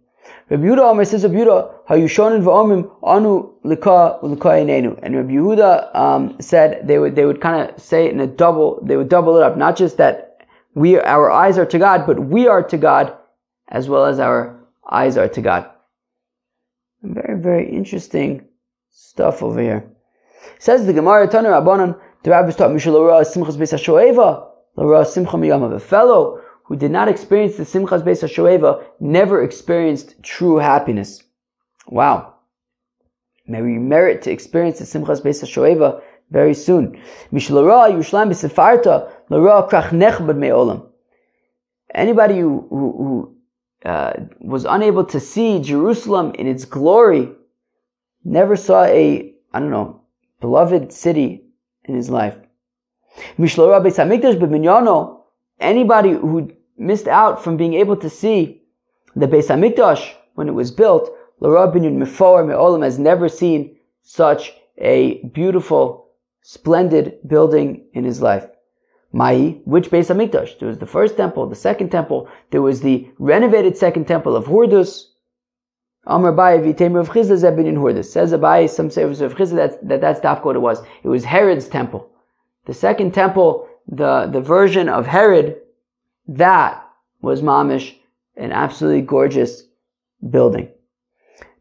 Rabbi 0.49 0.63
Yehuda 0.63 0.79
Omer 0.79 1.05
says, 1.05 1.23
Rabbi 1.23 1.35
Yehuda, 1.35 1.71
shonen 1.87 2.41
v'omim 2.43 2.91
anu 3.03 3.53
lika 3.63 4.17
ulika 4.23 4.49
enenu. 4.49 4.97
And 5.03 5.15
Rabbi 5.15 5.33
Yehuda 5.33 5.95
um, 5.95 6.35
said 6.41 6.87
they 6.87 6.97
would 6.97 7.15
they 7.15 7.25
would 7.25 7.39
kind 7.41 7.69
of 7.69 7.79
say 7.79 8.07
it 8.07 8.13
in 8.13 8.19
a 8.19 8.27
double. 8.27 8.79
They 8.83 8.97
would 8.97 9.09
double 9.09 9.37
it 9.37 9.43
up. 9.43 9.57
Not 9.57 9.77
just 9.77 9.97
that 9.97 10.47
we 10.73 10.99
our 10.99 11.29
eyes 11.29 11.57
are 11.59 11.65
to 11.67 11.77
God, 11.77 12.07
but 12.07 12.19
we 12.19 12.47
are 12.47 12.63
to 12.63 12.77
God, 12.77 13.15
as 13.67 13.89
well 13.89 14.05
as 14.05 14.19
our 14.19 14.59
eyes 14.89 15.17
are 15.17 15.29
to 15.29 15.41
God. 15.41 15.69
Very, 17.39 17.71
interesting 17.71 18.45
stuff 18.91 19.41
over 19.41 19.61
here. 19.61 19.89
Says 20.59 20.85
the 20.85 20.91
Gemara, 20.91 21.25
Tana 21.25 21.47
Rabbanon, 21.47 21.97
the 22.23 22.31
rabbis 22.31 22.57
taught 22.57 22.71
Mishalora 22.71 23.21
Simchas 23.21 23.55
Beis 23.55 23.71
HaShoeva, 23.71 24.45
Lora 24.75 25.05
Simcha 25.05 25.37
Miyama. 25.37 25.73
A 25.73 25.79
fellow 25.79 26.41
who 26.65 26.75
did 26.75 26.91
not 26.91 27.07
experience 27.07 27.55
the 27.55 27.63
Simchas 27.63 28.03
Beis 28.03 28.23
HaShoeva 28.23 28.83
never 28.99 29.41
experienced 29.41 30.21
true 30.21 30.57
happiness. 30.57 31.23
Wow. 31.87 32.35
May 33.47 33.61
we 33.61 33.77
merit 33.77 34.21
to 34.23 34.31
experience 34.31 34.79
the 34.79 34.85
Simchas 34.85 35.21
Beis 35.21 35.41
HaShoeva 35.41 36.01
very 36.31 36.53
soon. 36.53 37.01
Mishalora 37.31 37.89
Yushlam 37.89 38.31
B'Sefarta, 38.31 39.09
Lora 39.29 39.65
Krach 39.69 39.91
Nechbad 39.91 40.37
Me'olam. 40.37 40.89
Anybody 41.95 42.39
who, 42.39 42.67
who, 42.69 42.91
who 42.97 43.35
uh, 43.85 44.13
was 44.39 44.65
unable 44.65 45.05
to 45.05 45.19
see 45.19 45.59
Jerusalem 45.59 46.33
in 46.35 46.47
its 46.47 46.65
glory, 46.65 47.31
never 48.23 48.55
saw 48.55 48.83
a, 48.83 49.33
I 49.53 49.59
don't 49.59 49.71
know, 49.71 50.01
beloved 50.41 50.91
city 50.91 51.45
in 51.85 51.95
his 51.95 52.09
life. 52.09 52.35
Anybody 55.59 56.11
who 56.11 56.51
missed 56.77 57.07
out 57.07 57.43
from 57.43 57.57
being 57.57 57.73
able 57.73 57.97
to 57.97 58.09
see 58.09 58.61
the 59.15 59.27
Beis 59.27 59.47
Hamikdash 59.47 60.13
when 60.35 60.47
it 60.47 60.53
was 60.53 60.71
built, 60.71 61.11
Me'olam 61.41 62.83
has 62.83 62.99
never 62.99 63.29
seen 63.29 63.77
such 64.01 64.53
a 64.77 65.23
beautiful, 65.33 66.09
splendid 66.41 67.17
building 67.27 67.85
in 67.93 68.03
his 68.03 68.21
life. 68.21 68.47
Mai, 69.11 69.57
which 69.65 69.89
Beis 69.89 70.09
Hamikdash? 70.09 70.59
There 70.59 70.67
was 70.67 70.77
the 70.77 70.85
first 70.85 71.17
temple, 71.17 71.47
the 71.47 71.55
second 71.55 71.89
temple. 71.89 72.29
There 72.51 72.61
was 72.61 72.81
the 72.81 73.09
renovated 73.17 73.75
second 73.75 74.07
temple 74.07 74.35
of 74.35 74.45
Hurdus. 74.45 75.05
Amar 76.05 76.31
Abai 76.31 76.61
v'temer 76.61 76.99
of 76.99 77.09
Chisda 77.09 77.37
zebin 77.37 77.65
in 77.65 77.75
Hurdus. 77.75 78.05
Says 78.05 78.33
Abai, 78.33 78.69
some 78.69 78.91
say 78.91 79.03
of 79.03 79.11
Chisda 79.11 79.55
that, 79.55 79.87
that 79.87 80.01
that's 80.01 80.19
dafka 80.19 80.55
it 80.55 80.59
was. 80.59 80.81
It 81.03 81.07
was 81.07 81.23
Herod's 81.23 81.67
temple. 81.67 82.09
The 82.65 82.73
second 82.73 83.13
temple, 83.13 83.67
the, 83.87 84.29
the 84.31 84.41
version 84.41 84.89
of 84.89 85.07
Herod, 85.07 85.57
that 86.27 86.87
was 87.21 87.41
Mamish, 87.41 87.95
an 88.37 88.51
absolutely 88.51 89.01
gorgeous 89.01 89.63
building. 90.29 90.69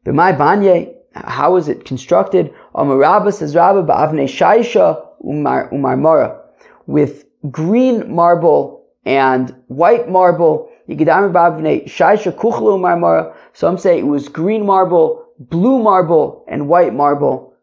B'mai 0.04 0.36
Banye, 0.36 0.94
how 1.14 1.54
was 1.54 1.68
it 1.68 1.86
constructed? 1.86 2.52
Amar 2.74 2.98
Rabba 2.98 3.32
says 3.32 3.56
Rabba 3.56 3.82
ba'avne 3.82 4.24
shaisha 4.24 5.06
umar, 5.24 5.72
umar 5.72 5.96
mora. 5.96 6.42
With 6.86 7.24
green 7.50 8.14
marble 8.14 8.86
and 9.04 9.54
white 9.68 10.08
marble. 10.08 10.70
Some 13.52 13.78
say 13.78 13.98
it 13.98 14.06
was 14.06 14.28
green 14.28 14.64
marble, 14.66 15.26
blue 15.38 15.78
marble, 15.82 16.44
and 16.48 16.68
white 16.68 16.94
marble. 16.94 17.54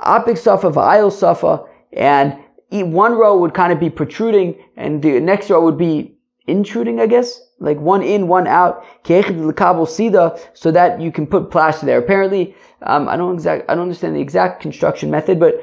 Apik 0.00 0.38
safa, 0.38 0.70
va'ayil 0.70 1.12
safa, 1.12 1.64
and 1.92 2.36
one 2.70 3.12
row 3.12 3.36
would 3.38 3.52
kind 3.52 3.72
of 3.72 3.80
be 3.80 3.90
protruding, 3.90 4.56
and 4.76 5.02
the 5.02 5.20
next 5.20 5.50
row 5.50 5.62
would 5.62 5.76
be 5.76 6.16
intruding, 6.46 7.00
I 7.00 7.06
guess, 7.06 7.40
like 7.58 7.78
one 7.78 8.02
in, 8.02 8.26
one 8.28 8.46
out, 8.46 8.84
so 9.04 10.70
that 10.70 11.00
you 11.00 11.12
can 11.12 11.26
put 11.26 11.50
plaster 11.50 11.84
there. 11.86 11.98
Apparently, 11.98 12.54
um, 12.82 13.08
I 13.08 13.16
don't 13.16 13.34
exact, 13.34 13.68
I 13.68 13.74
don't 13.74 13.82
understand 13.82 14.16
the 14.16 14.20
exact 14.20 14.62
construction 14.62 15.10
method, 15.10 15.38
but 15.38 15.60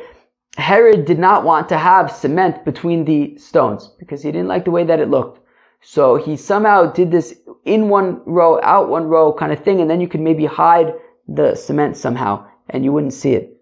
Herod 0.57 1.05
did 1.05 1.19
not 1.19 1.43
want 1.43 1.69
to 1.69 1.77
have 1.77 2.11
cement 2.11 2.65
between 2.65 3.05
the 3.05 3.37
stones 3.37 3.91
because 3.99 4.23
he 4.23 4.31
didn't 4.31 4.47
like 4.47 4.65
the 4.65 4.71
way 4.71 4.83
that 4.83 4.99
it 4.99 5.09
looked. 5.09 5.39
So 5.81 6.15
he 6.15 6.35
somehow 6.35 6.91
did 6.91 7.11
this 7.11 7.35
in 7.63 7.89
one 7.89 8.21
row, 8.25 8.59
out 8.63 8.89
one 8.89 9.05
row 9.05 9.31
kind 9.31 9.51
of 9.51 9.63
thing, 9.63 9.81
and 9.81 9.89
then 9.89 10.01
you 10.01 10.07
could 10.07 10.19
maybe 10.19 10.45
hide 10.45 10.93
the 11.27 11.53
cement 11.55 11.95
somehow 11.95 12.45
and 12.69 12.83
you 12.83 12.91
wouldn't 12.91 13.13
see 13.13 13.33
it. 13.33 13.55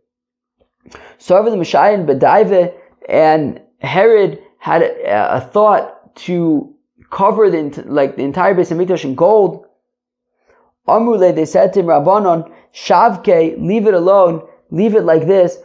So 1.17 1.36
over 1.38 1.49
the 1.49 1.58
Mashai 1.58 1.93
and 1.93 2.08
Badaive 2.08 2.73
and 3.10 3.62
Herod 3.79 4.41
had 4.58 4.81
a, 4.81 5.36
a, 5.36 5.41
thought 5.41 6.15
to 6.15 6.73
cover 7.10 7.49
the 7.49 7.84
like 7.88 8.15
the 8.15 8.23
entire 8.23 8.55
Beis 8.55 8.71
Hamikdash 8.71 9.03
in 9.03 9.15
gold. 9.15 9.65
Amrule, 10.88 11.36
they 11.36 11.45
said 11.45 11.73
to 11.73 11.79
him, 11.79 11.88
Rabbanon, 11.88 12.51
Shavke, 12.73 13.60
leave 13.60 13.88
it 13.88 13.93
alone, 13.93 14.47
leave 14.69 14.95
it 14.95 15.03
like 15.03 15.25
this, 15.25 15.58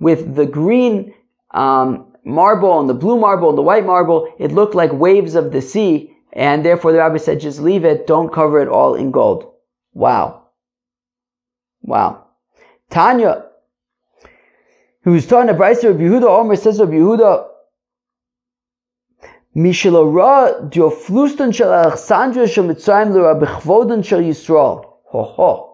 with 0.00 0.34
the 0.34 0.46
green 0.50 1.14
um, 1.50 2.06
marble 2.24 2.80
and 2.80 2.88
the 2.88 2.94
blue 2.94 3.18
marble 3.18 3.48
and 3.48 3.58
the 3.58 3.62
white 3.62 3.86
marble, 3.86 4.32
it 4.38 4.52
looked 4.52 4.74
like 4.74 4.92
waves 4.92 5.34
of 5.34 5.52
the 5.52 5.62
sea, 5.62 6.14
and 6.32 6.64
therefore 6.64 6.92
the 6.92 6.98
rabbi 6.98 7.16
said, 7.16 7.40
just 7.40 7.60
leave 7.60 7.84
it, 7.84 8.06
don't 8.06 8.32
cover 8.32 8.60
it 8.60 8.68
all 8.68 8.94
in 8.94 9.10
gold. 9.10 9.52
Wow. 9.92 10.48
Wow. 11.82 12.26
Tanya, 12.90 13.46
who 15.02 15.12
was 15.12 15.26
talking 15.26 15.56
Bryce 15.56 15.84
of 15.84 15.96
Yehuda, 15.96 16.24
Omer 16.24 16.56
says 16.56 16.80
of 16.80 16.90
Yehuda, 16.90 17.46
Mishalora 19.56 20.70
dioflustan 20.70 21.52
shel 21.52 21.72
Alexandria 21.72 22.46
shel 22.46 22.64
Mitzrayim 22.64 23.12
l'ra 23.12 23.34
bechvodan 23.34 24.04
shel 24.04 24.20
Yisrael. 24.20 24.84
Ho 25.06 25.22
ho. 25.22 25.67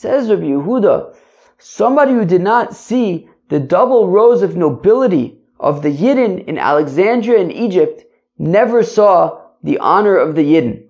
Says 0.00 0.30
Rabbi 0.30 0.44
Yehuda, 0.44 1.14
somebody 1.58 2.12
who 2.12 2.24
did 2.24 2.40
not 2.40 2.74
see 2.74 3.28
the 3.50 3.60
double 3.60 4.08
rows 4.08 4.40
of 4.40 4.56
nobility 4.56 5.36
of 5.58 5.82
the 5.82 5.94
Yidden 5.94 6.42
in 6.46 6.56
Alexandria 6.56 7.38
and 7.38 7.52
Egypt 7.52 8.04
never 8.38 8.82
saw 8.82 9.38
the 9.62 9.76
honor 9.76 10.16
of 10.16 10.36
the 10.36 10.54
Yidden. 10.54 10.84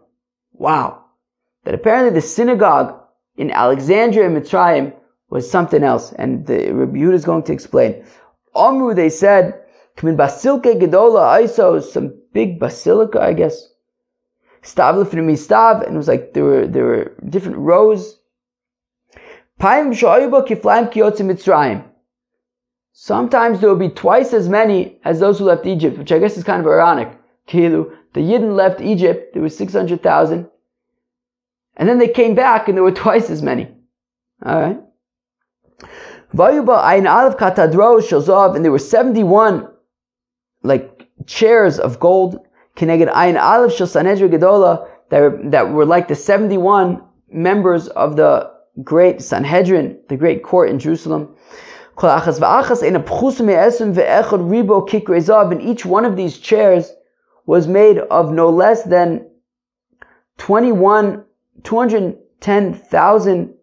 Wow. 0.53 1.07
that 1.65 1.75
apparently 1.75 2.15
the 2.15 2.21
synagogue 2.21 2.95
in 3.37 3.51
Alexandria 3.51 4.27
and 4.27 4.37
Mitzrayim 4.37 4.95
was 5.29 5.51
something 5.51 5.83
else. 5.83 6.13
And 6.13 6.47
the 6.47 6.71
Rabbi 6.71 6.99
Yehuda 6.99 7.15
is 7.15 7.25
going 7.25 7.43
to 7.43 7.53
explain. 7.53 8.05
Amru, 8.55 8.95
they 8.95 9.11
said, 9.11 9.61
Kmin 9.97 10.17
basilke 10.17 10.81
gedola 10.81 11.43
iso, 11.43 11.83
some 11.83 12.15
big 12.33 12.61
basilica, 12.61 13.21
I 13.21 13.33
guess. 13.33 13.73
Stav 14.63 15.83
and 15.85 15.95
it 15.95 15.99
was 15.99 16.07
like 16.07 16.33
there 16.33 16.45
were 16.45 16.69
there 16.69 16.85
were 16.85 17.13
different 17.29 17.59
rows. 17.59 18.20
Sometimes 22.93 23.61
there 23.61 23.69
will 23.69 23.77
be 23.77 23.91
twice 23.91 24.33
as 24.33 24.49
many 24.49 24.99
as 25.05 25.21
those 25.21 25.39
who 25.39 25.45
left 25.45 25.67
Egypt, 25.67 25.99
which 25.99 26.13
I 26.13 26.19
guess 26.19 26.39
is 26.39 26.45
kind 26.45 26.61
of 26.61 26.67
ironic. 26.67 27.19
The 28.15 28.21
Yidden 28.21 28.57
left 28.57 28.81
Egypt, 28.81 29.35
there 29.35 29.43
was 29.43 29.57
600,000. 29.57 30.49
And 31.77 31.89
then 31.89 31.99
they 31.99 32.09
came 32.09 32.35
back 32.35 32.69
and 32.69 32.77
there 32.77 32.83
were 32.83 32.91
twice 33.05 33.29
as 33.29 33.43
many. 33.43 33.69
Alright. 34.45 34.81
And 38.57 38.65
there 38.65 38.73
were 38.73 38.79
71 38.79 39.69
like 40.63 41.09
chairs 41.27 41.79
of 41.79 42.01
gold. 42.01 42.47
That 45.11 45.21
were, 45.21 45.41
that 45.51 45.71
were 45.71 45.85
like 45.85 46.09
the 46.09 46.15
71 46.15 47.03
members 47.31 47.89
of 47.89 48.17
the 48.17 48.60
great 48.83 49.23
Sanhedrin, 49.23 49.99
the 50.09 50.17
great 50.17 50.43
court 50.43 50.71
in 50.71 50.79
Jerusalem. 50.79 51.37
And 55.53 55.63
each 55.63 55.85
one 55.85 56.05
of 56.05 56.17
these 56.17 56.39
chairs 56.39 56.93
was 57.47 57.67
made 57.67 57.99
of 57.99 58.33
no 58.33 58.49
less 58.49 58.83
than 58.85 59.27
21, 60.39 61.25
210,000 61.63 63.55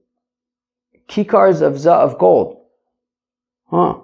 kikars 1.08 1.62
of, 1.62 1.86
of 1.88 2.18
gold. 2.20 2.58
Huh. 3.66 3.96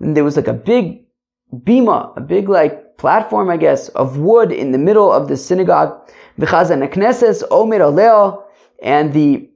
And 0.00 0.16
there 0.16 0.24
was 0.24 0.36
like 0.36 0.46
a 0.46 0.52
big 0.52 1.04
bima, 1.52 2.16
a 2.16 2.20
big 2.20 2.48
like 2.48 2.83
platform, 2.96 3.50
I 3.50 3.56
guess, 3.56 3.88
of 3.90 4.18
wood 4.18 4.52
in 4.52 4.72
the 4.72 4.78
middle 4.78 5.12
of 5.12 5.28
the 5.28 5.36
synagogue. 5.36 5.98
V'chazan 6.38 6.88
knesses 6.88 7.42
omer 7.50 7.78
aleo, 7.78 8.42
and 8.82 9.12
the 9.12 9.48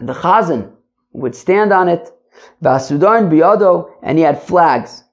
the 0.00 0.14
chazan 0.14 0.70
would 1.12 1.34
stand 1.34 1.72
on 1.72 1.88
it. 1.88 2.10
V'asudarn 2.62 3.30
biyado, 3.30 3.90
and 4.02 4.18
he 4.18 4.24
had 4.24 4.42
flags. 4.42 5.04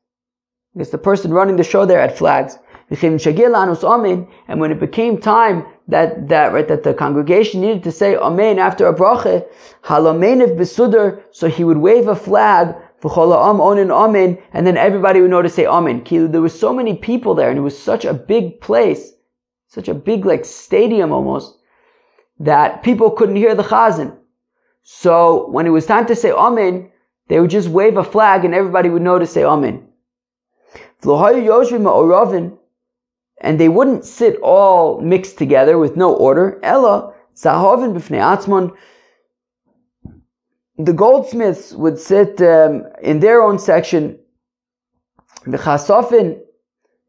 Because 0.73 0.91
the 0.91 0.97
person 0.97 1.33
running 1.33 1.55
the 1.55 1.63
show 1.63 1.85
there 1.85 2.01
had 2.01 2.17
flags. 2.17 2.57
And 2.89 4.59
when 4.59 4.71
it 4.71 4.79
became 4.79 5.17
time 5.17 5.65
that 5.87 6.27
that 6.27 6.53
right 6.53 6.67
that 6.67 6.83
the 6.83 6.93
congregation 6.93 7.61
needed 7.61 7.83
to 7.83 7.91
say 7.91 8.15
Amen 8.15 8.59
after 8.59 8.85
a 8.87 8.93
bracha, 8.93 9.45
halamenev 9.83 10.57
besudar, 10.57 11.23
so 11.31 11.47
he 11.47 11.63
would 11.63 11.77
wave 11.77 12.07
a 12.07 12.15
flag 12.15 12.75
Amen, 13.05 14.37
and 14.53 14.67
then 14.67 14.77
everybody 14.77 15.21
would 15.21 15.31
know 15.31 15.41
to 15.41 15.49
say 15.49 15.65
Amen. 15.65 16.03
There 16.05 16.41
were 16.41 16.49
so 16.49 16.73
many 16.73 16.95
people 16.95 17.35
there, 17.35 17.49
and 17.49 17.57
it 17.57 17.61
was 17.61 17.77
such 17.77 18.05
a 18.05 18.13
big 18.13 18.61
place, 18.61 19.11
such 19.67 19.87
a 19.87 19.93
big 19.93 20.25
like 20.25 20.45
stadium 20.45 21.11
almost, 21.11 21.57
that 22.39 22.83
people 22.83 23.11
couldn't 23.11 23.35
hear 23.35 23.55
the 23.55 23.63
chazan. 23.63 24.17
So 24.83 25.49
when 25.49 25.65
it 25.65 25.71
was 25.71 25.85
time 25.85 26.05
to 26.07 26.15
say 26.15 26.31
Amen, 26.31 26.91
they 27.27 27.39
would 27.39 27.49
just 27.49 27.69
wave 27.69 27.97
a 27.97 28.03
flag, 28.03 28.45
and 28.45 28.53
everybody 28.53 28.89
would 28.89 29.01
know 29.01 29.19
to 29.19 29.27
say 29.27 29.43
Amen 29.43 29.87
and 33.43 33.59
they 33.59 33.69
wouldn't 33.69 34.05
sit 34.05 34.37
all 34.41 35.01
mixed 35.01 35.37
together 35.37 35.77
with 35.77 35.97
no 35.97 36.13
order. 36.15 36.59
Ella, 36.63 37.13
zahovin 37.35 37.93
b'fnei 37.93 38.21
atzmon. 38.21 38.75
The 40.77 40.93
goldsmiths 40.93 41.73
would 41.73 41.99
sit 41.99 42.41
um, 42.41 42.85
in 43.01 43.19
their 43.19 43.41
own 43.41 43.59
section. 43.59 44.19
The 45.45 45.57
chasofin 45.57 46.39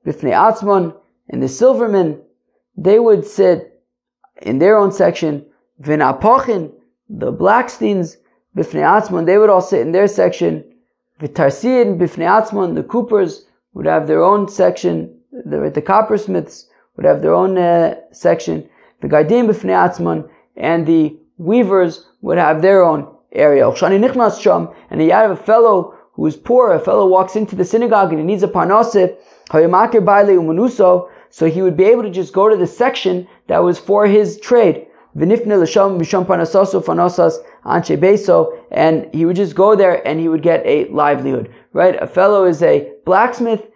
b'fnei 0.07 0.33
atzmon 0.33 0.95
and 1.31 1.43
the 1.43 1.47
silvermen, 1.47 2.21
they 2.77 2.99
would 2.99 3.25
sit 3.25 3.83
in 4.43 4.59
their 4.59 4.77
own 4.77 4.93
section. 4.93 5.47
V'napochin, 5.83 6.73
the 7.09 7.33
blacksteins 7.33 8.17
b'fnei 8.57 8.83
atzmon, 8.83 9.27
they 9.27 9.39
would 9.39 9.51
all 9.51 9.63
sit 9.63 9.81
in 9.81 9.93
their 9.93 10.09
section. 10.09 10.65
V'tarsin 11.21 11.99
b'fnei 11.99 12.29
atzmon, 12.29 12.75
the 12.75 12.83
coopers 12.83 13.47
would 13.73 13.87
have 13.87 14.07
their 14.07 14.23
own 14.23 14.49
section 14.49 15.15
the, 15.45 15.71
the 15.71 15.83
coppersmiths 15.83 16.67
would 16.97 17.07
have 17.07 17.23
their 17.23 17.35
own 17.35 17.59
uh, 17.59 17.97
section. 18.13 18.69
The 19.01 19.09
Gardim 19.09 19.49
b'fnei 19.49 19.89
atzman 19.89 20.29
and 20.57 20.87
the 20.87 21.19
weavers 21.39 22.07
would 22.23 22.39
have 22.39 22.63
their 22.63 22.83
own 22.83 23.14
area. 23.35 23.69
And 23.69 25.03
you 25.03 25.11
have 25.11 25.31
a 25.31 25.37
fellow 25.37 25.95
who 26.13 26.27
is 26.27 26.37
poor, 26.37 26.73
a 26.73 26.79
fellow 26.79 27.07
walks 27.07 27.37
into 27.37 27.57
the 27.57 27.65
synagogue 27.65 28.11
and 28.11 28.19
he 28.21 28.25
needs 28.25 28.43
a 28.43 28.49
parnasif, 28.49 29.17
so 31.31 31.47
he 31.47 31.63
would 31.63 31.77
be 31.77 31.85
able 31.85 32.03
to 32.05 32.11
just 32.11 32.33
go 32.33 32.49
to 32.49 32.57
the 32.57 32.67
section 32.67 33.27
that 33.49 33.63
was 33.63 33.79
for 33.79 34.07
his 34.07 34.39
trade. 34.39 34.87
And 35.17 35.33
he 39.13 39.25
would 39.25 39.37
just 39.37 39.55
go 39.57 39.77
there 39.77 40.07
and 40.07 40.21
he 40.21 40.29
would 40.29 40.43
get 40.43 40.65
a 40.65 40.89
livelihood. 40.91 41.53
Right? 41.73 42.01
A 42.01 42.07
fellow 42.07 42.45
is 42.45 42.63
a 42.63 42.93
blacksmith, 43.05 43.67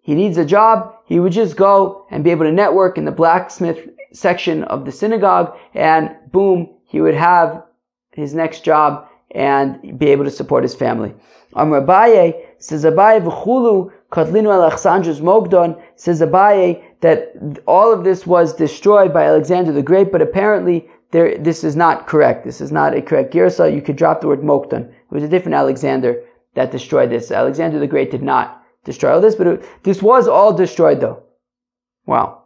he 0.00 0.14
needs 0.14 0.38
a 0.38 0.44
job, 0.44 0.94
he 1.06 1.20
would 1.20 1.32
just 1.32 1.56
go 1.56 2.06
and 2.10 2.24
be 2.24 2.30
able 2.30 2.46
to 2.46 2.52
network 2.52 2.96
in 2.96 3.04
the 3.04 3.12
blacksmith 3.12 3.90
section 4.12 4.64
of 4.64 4.84
the 4.84 4.92
synagogue 4.92 5.56
and 5.74 6.16
boom, 6.30 6.68
he 6.84 7.00
would 7.00 7.14
have 7.14 7.62
his 8.14 8.34
next 8.34 8.64
job 8.64 9.08
and 9.34 9.98
be 9.98 10.06
able 10.08 10.24
to 10.24 10.30
support 10.30 10.62
his 10.62 10.74
family. 10.74 11.14
Amr 11.54 11.82
Abaye 11.82 12.46
says 12.58 12.84
Abaye 12.84 13.20
v'chulu 13.20 13.92
katlinu 14.10 14.50
Alexandros 14.50 15.20
mokdon 15.20 15.80
says 15.96 16.20
Abaye 16.20 16.82
that 17.00 17.34
all 17.66 17.92
of 17.92 18.04
this 18.04 18.26
was 18.26 18.54
destroyed 18.54 19.12
by 19.12 19.24
Alexander 19.24 19.72
the 19.72 19.82
Great, 19.82 20.12
but 20.12 20.22
apparently 20.22 20.88
there, 21.10 21.36
this 21.38 21.64
is 21.64 21.76
not 21.76 22.06
correct. 22.06 22.44
This 22.44 22.60
is 22.60 22.72
not 22.72 22.94
a 22.96 23.02
correct 23.02 23.34
girsa. 23.34 23.74
You 23.74 23.82
could 23.82 23.96
drop 23.96 24.20
the 24.20 24.28
word 24.28 24.40
mokdon. 24.40 24.88
It 24.88 24.94
was 25.10 25.24
a 25.24 25.28
different 25.28 25.54
Alexander 25.56 26.22
that 26.54 26.70
destroyed 26.70 27.10
this. 27.10 27.30
Alexander 27.30 27.78
the 27.78 27.86
Great 27.86 28.10
did 28.10 28.22
not 28.22 28.62
destroy 28.84 29.14
all 29.14 29.20
this, 29.20 29.34
but 29.34 29.46
it, 29.46 29.82
this 29.82 30.02
was 30.02 30.28
all 30.28 30.52
destroyed 30.52 31.00
though. 31.00 31.22
Wow. 32.06 32.41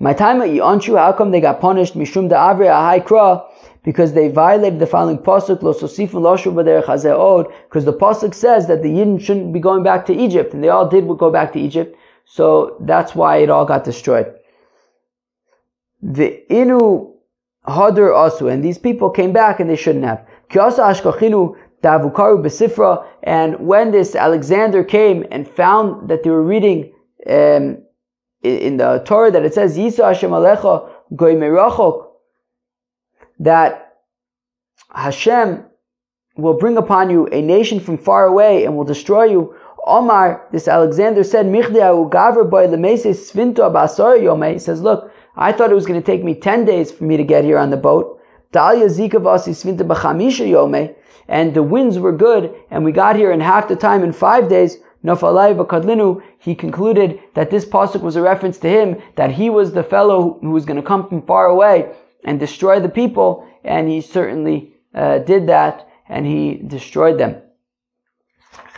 My 0.00 0.12
time 0.12 0.42
at 0.42 0.48
Yonshu, 0.48 0.98
how 0.98 1.12
come 1.12 1.30
they 1.30 1.40
got 1.40 1.60
punished? 1.60 1.94
Mishum 1.96 2.28
da 2.28 2.52
avri 2.52 2.68
high 2.68 3.00
kra, 3.00 3.44
because 3.84 4.12
they 4.12 4.28
violated 4.28 4.78
the 4.78 4.86
following 4.86 5.18
pasuk, 5.18 5.62
lo 5.62 5.72
sosifun 5.72 6.22
loshu 6.22 6.52
b'derech 6.52 7.52
because 7.68 7.84
the 7.84 7.92
pasuk 7.92 8.34
says 8.34 8.66
that 8.66 8.82
the 8.82 8.88
Yidden 8.88 9.20
shouldn't 9.20 9.52
be 9.52 9.60
going 9.60 9.82
back 9.82 10.06
to 10.06 10.14
Egypt, 10.14 10.54
and 10.54 10.64
they 10.64 10.68
all 10.68 10.88
did 10.88 11.06
go 11.18 11.30
back 11.30 11.52
to 11.52 11.60
Egypt, 11.60 11.96
so 12.24 12.76
that's 12.80 13.14
why 13.14 13.36
it 13.36 13.50
all 13.50 13.64
got 13.64 13.84
destroyed. 13.84 14.34
The 16.02 16.42
inu 16.50 17.12
hadr 17.66 18.10
asu, 18.12 18.50
and 18.50 18.64
these 18.64 18.78
people 18.78 19.10
came 19.10 19.32
back 19.32 19.60
and 19.60 19.70
they 19.70 19.76
shouldn't 19.76 20.04
have. 20.04 20.26
Kiyasa 20.50 20.92
ashkachinu 20.92 21.56
Davukaru 21.82 22.42
Besifra, 22.42 23.06
and 23.22 23.58
when 23.60 23.90
this 23.90 24.14
Alexander 24.14 24.82
came 24.82 25.26
and 25.30 25.46
found 25.46 26.08
that 26.08 26.22
they 26.22 26.30
were 26.30 26.42
reading 26.42 26.92
um, 27.28 27.83
in 28.44 28.76
the 28.76 29.02
Torah 29.04 29.30
that 29.30 29.44
it 29.44 29.54
says 29.54 29.76
Yisa 29.76 30.04
Hashem 30.08 30.30
Alecha 30.30 30.90
Goy 31.16 31.34
Merachok, 31.34 32.08
that 33.40 33.96
Hashem 34.90 35.64
will 36.36 36.54
bring 36.54 36.76
upon 36.76 37.10
you 37.10 37.26
a 37.28 37.40
nation 37.40 37.80
from 37.80 37.98
far 37.98 38.26
away 38.26 38.64
and 38.64 38.76
will 38.76 38.84
destroy 38.84 39.24
you. 39.24 39.54
Omar, 39.86 40.46
this 40.50 40.66
Alexander 40.68 41.22
said, 41.22 41.46
He 41.46 41.62
says, 44.58 44.80
look, 44.80 45.12
I 45.36 45.52
thought 45.52 45.70
it 45.70 45.74
was 45.74 45.86
going 45.86 46.00
to 46.00 46.06
take 46.06 46.24
me 46.24 46.34
10 46.34 46.64
days 46.64 46.90
for 46.90 47.04
me 47.04 47.16
to 47.16 47.24
get 47.24 47.44
here 47.44 47.58
on 47.58 47.70
the 47.70 47.76
boat. 47.76 48.20
And 51.26 51.54
the 51.54 51.62
winds 51.62 51.98
were 51.98 52.12
good, 52.12 52.54
and 52.70 52.84
we 52.84 52.92
got 52.92 53.16
here 53.16 53.32
in 53.32 53.40
half 53.40 53.68
the 53.68 53.76
time 53.76 54.04
in 54.04 54.12
five 54.12 54.48
days. 54.48 54.78
He 55.04 56.54
concluded 56.54 57.20
that 57.34 57.50
this 57.50 57.66
pasuk 57.66 58.00
was 58.00 58.16
a 58.16 58.22
reference 58.22 58.58
to 58.58 58.68
him, 58.68 59.02
that 59.16 59.32
he 59.32 59.50
was 59.50 59.72
the 59.72 59.84
fellow 59.84 60.38
who 60.40 60.50
was 60.50 60.64
going 60.64 60.80
to 60.80 60.86
come 60.86 61.08
from 61.08 61.22
far 61.22 61.46
away 61.46 61.92
and 62.24 62.40
destroy 62.40 62.80
the 62.80 62.88
people, 62.88 63.46
and 63.64 63.88
he 63.88 64.00
certainly 64.00 64.72
uh, 64.94 65.18
did 65.18 65.46
that, 65.48 65.86
and 66.08 66.24
he 66.26 66.54
destroyed 66.54 67.18
them. 67.18 67.36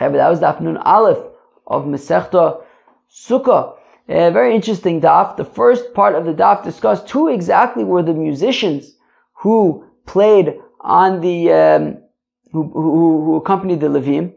That 0.00 0.28
was 0.28 0.40
the 0.40 0.46
afternoon 0.46 0.78
Aleph 0.78 1.24
of 1.66 1.84
Masechta 1.84 2.62
Sukkah. 3.10 3.76
A 4.08 4.30
very 4.30 4.54
interesting 4.54 5.00
daf. 5.00 5.36
The 5.36 5.44
first 5.44 5.94
part 5.94 6.14
of 6.14 6.24
the 6.26 6.34
daf 6.34 6.62
discussed 6.62 7.10
who 7.10 7.28
exactly 7.28 7.82
were 7.82 8.02
the 8.02 8.14
musicians 8.14 8.96
who 9.32 9.84
played 10.06 10.60
on 10.80 11.20
the 11.20 11.52
um, 11.52 11.98
who, 12.52 12.62
who, 12.62 13.24
who, 13.24 13.36
accompanied 13.36 13.80
the 13.80 13.88
Levim. 13.88 14.32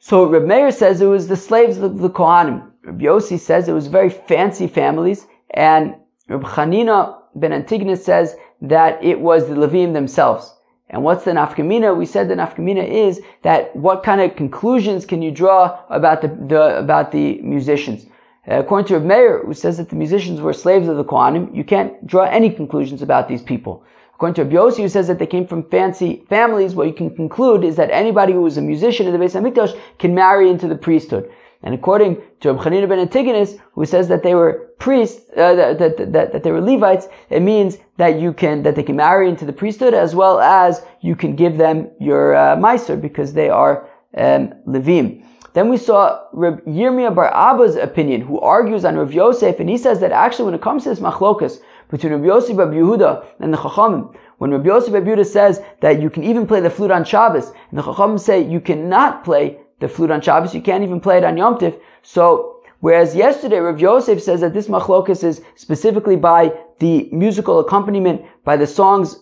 So 0.00 0.24
Reb 0.26 0.44
Meir 0.44 0.70
says 0.70 1.00
it 1.00 1.06
was 1.06 1.26
the 1.26 1.36
slaves 1.36 1.78
of 1.78 1.98
the 1.98 2.08
Kohanim. 2.08 2.70
Reb 2.84 3.00
Yossi 3.00 3.38
says 3.38 3.68
it 3.68 3.72
was 3.72 3.88
very 3.88 4.08
fancy 4.08 4.68
families, 4.68 5.26
and 5.50 5.96
Reb 6.28 6.42
Chanina 6.42 7.18
ben 7.34 7.52
Antigonus 7.52 8.04
says 8.04 8.36
that 8.62 9.02
it 9.02 9.20
was 9.20 9.48
the 9.48 9.54
Levim 9.54 9.92
themselves. 9.92 10.54
And 10.90 11.02
what's 11.02 11.24
the 11.24 11.32
nafkamina? 11.32 11.96
We 11.96 12.06
said 12.06 12.28
the 12.28 12.36
nafkamina 12.36 12.86
is 12.86 13.20
that 13.42 13.74
what 13.74 14.04
kind 14.04 14.20
of 14.20 14.36
conclusions 14.36 15.04
can 15.04 15.20
you 15.20 15.32
draw 15.32 15.78
about 15.90 16.22
the, 16.22 16.28
the 16.28 16.78
about 16.78 17.10
the 17.10 17.40
musicians? 17.42 18.06
Uh, 18.48 18.60
according 18.60 18.86
to 18.86 18.94
Reb 18.94 19.04
Meir, 19.04 19.44
who 19.44 19.52
says 19.52 19.78
that 19.78 19.90
the 19.90 19.96
musicians 19.96 20.40
were 20.40 20.52
slaves 20.52 20.86
of 20.86 20.96
the 20.96 21.04
Kohanim, 21.04 21.54
you 21.54 21.64
can't 21.64 22.06
draw 22.06 22.22
any 22.22 22.50
conclusions 22.50 23.02
about 23.02 23.28
these 23.28 23.42
people. 23.42 23.82
According 24.18 24.50
to 24.50 24.56
Yossi, 24.56 24.78
who 24.78 24.88
says 24.88 25.06
that 25.06 25.20
they 25.20 25.28
came 25.28 25.46
from 25.46 25.62
fancy 25.70 26.24
families, 26.28 26.74
what 26.74 26.88
you 26.88 26.92
can 26.92 27.14
conclude 27.14 27.62
is 27.62 27.76
that 27.76 27.88
anybody 27.92 28.32
who 28.32 28.42
was 28.42 28.56
a 28.56 28.60
musician 28.60 29.06
in 29.06 29.12
the 29.12 29.18
Beis 29.24 29.40
Hamikdash 29.40 29.78
can 30.00 30.12
marry 30.12 30.50
into 30.50 30.66
the 30.66 30.74
priesthood. 30.74 31.30
And 31.62 31.72
according 31.72 32.20
to 32.40 32.52
Reb 32.52 32.88
ben 32.88 32.98
Antigonus, 32.98 33.54
who 33.74 33.84
says 33.84 34.08
that 34.08 34.24
they 34.24 34.34
were 34.34 34.72
priests, 34.80 35.30
uh, 35.36 35.54
that, 35.54 35.78
that, 35.78 36.12
that, 36.12 36.32
that, 36.32 36.42
they 36.42 36.50
were 36.50 36.60
Levites, 36.60 37.06
it 37.30 37.42
means 37.42 37.78
that 37.96 38.18
you 38.18 38.32
can, 38.32 38.64
that 38.64 38.74
they 38.74 38.82
can 38.82 38.96
marry 38.96 39.28
into 39.28 39.44
the 39.44 39.52
priesthood 39.52 39.94
as 39.94 40.16
well 40.16 40.40
as 40.40 40.84
you 41.00 41.14
can 41.14 41.36
give 41.36 41.56
them 41.56 41.88
your 42.00 42.34
uh, 42.34 42.96
because 42.96 43.32
they 43.34 43.48
are 43.48 43.88
um, 44.16 44.52
Levim. 44.66 45.24
Then 45.52 45.68
we 45.68 45.76
saw 45.76 46.24
Reb 46.32 46.64
Yirmiyah 46.66 47.14
Bar 47.14 47.32
Abba's 47.32 47.76
opinion, 47.76 48.22
who 48.22 48.40
argues 48.40 48.84
on 48.84 48.96
Rav 48.96 49.12
Yosef, 49.12 49.60
and 49.60 49.70
he 49.70 49.78
says 49.78 50.00
that 50.00 50.10
actually 50.10 50.46
when 50.46 50.54
it 50.54 50.60
comes 50.60 50.82
to 50.82 50.88
this 50.88 50.98
machlokas 50.98 51.60
between 51.90 52.12
Rabbi 52.12 52.26
Yosef 52.26 52.56
Bar 52.56 52.66
Yehuda 52.66 53.24
and 53.40 53.52
the 53.52 53.58
Chachamim, 53.58 54.14
when 54.38 54.50
Rabbi 54.50 54.66
Yosef 54.66 54.92
Bar 54.92 55.00
Yehuda 55.02 55.26
says 55.26 55.62
that 55.80 56.00
you 56.00 56.10
can 56.10 56.24
even 56.24 56.46
play 56.46 56.60
the 56.60 56.70
flute 56.70 56.90
on 56.90 57.04
Shabbos, 57.04 57.52
and 57.70 57.78
the 57.78 57.82
Chachamim 57.82 58.20
say 58.20 58.40
you 58.40 58.60
cannot 58.60 59.24
play 59.24 59.58
the 59.80 59.88
flute 59.88 60.10
on 60.10 60.20
Shabbos. 60.20 60.54
You 60.54 60.62
can't 60.62 60.82
even 60.82 61.00
play 61.00 61.18
it 61.18 61.24
on 61.24 61.36
Yom 61.36 61.56
Tif. 61.56 61.78
So, 62.02 62.60
whereas 62.80 63.14
yesterday 63.14 63.58
Rav 63.58 63.80
Yosef 63.80 64.22
says 64.22 64.40
that 64.40 64.54
this 64.54 64.68
machlokas 64.68 65.24
is 65.24 65.42
specifically 65.56 66.16
by 66.16 66.52
the 66.78 67.08
musical 67.12 67.60
accompaniment, 67.60 68.22
by 68.44 68.56
the 68.56 68.66
songs 68.66 69.20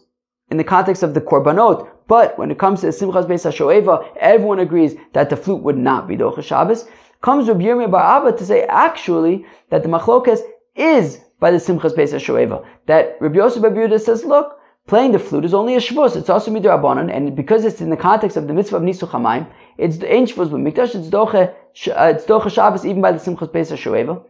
in 0.50 0.56
the 0.56 0.64
context 0.64 1.02
of 1.02 1.14
the 1.14 1.20
korbanot. 1.20 1.88
But 2.08 2.38
when 2.38 2.50
it 2.50 2.58
comes 2.58 2.80
to 2.80 2.86
the 2.86 2.92
Simchas 2.92 3.26
Beis 3.26 3.44
HaShoeva, 3.44 4.16
everyone 4.20 4.60
agrees 4.60 4.94
that 5.12 5.28
the 5.28 5.36
flute 5.36 5.62
would 5.62 5.76
not 5.76 6.06
be 6.06 6.16
Docha 6.16 6.42
Shabbos. 6.42 6.86
Comes 7.20 7.48
Rabbi 7.48 7.62
Yirmiyah 7.62 7.90
Bar 7.90 8.18
Abba 8.18 8.36
to 8.36 8.46
say 8.46 8.62
actually 8.64 9.44
that 9.70 9.82
the 9.82 9.88
machlokas 9.88 10.40
is 10.76 11.20
by 11.40 11.50
the 11.50 11.58
Simchas 11.58 11.94
Beis 11.94 12.12
HaShoeva. 12.12 12.64
That 12.86 13.16
Rabbi 13.20 13.36
Yosef 13.36 13.62
Bar 13.62 13.98
says, 13.98 14.24
look, 14.24 14.58
Playing 14.86 15.10
the 15.10 15.18
flute 15.18 15.44
is 15.44 15.52
only 15.52 15.74
a 15.74 15.78
shvus. 15.78 16.14
It's 16.14 16.30
also 16.30 16.52
midrabanan, 16.52 17.12
and 17.12 17.34
because 17.34 17.64
it's 17.64 17.80
in 17.80 17.90
the 17.90 17.96
context 17.96 18.36
of 18.36 18.46
the 18.46 18.54
mitzvah 18.54 18.76
of 18.76 18.82
nisuch 18.84 19.08
hamayim, 19.08 19.48
it's 19.78 19.96
the 19.96 20.12
ain 20.12 20.26
shvus 20.26 20.50
mikdash. 20.50 20.94
It's 20.94 21.08
doche, 21.08 21.48
uh, 21.48 22.12
it's 22.14 22.24
doche 22.24 22.52
Shabbos 22.52 22.86
even 22.86 23.02
by 23.02 23.10
the 23.10 23.18
simchas 23.18 23.50
beis 23.50 23.76
shoeva. 23.76 24.22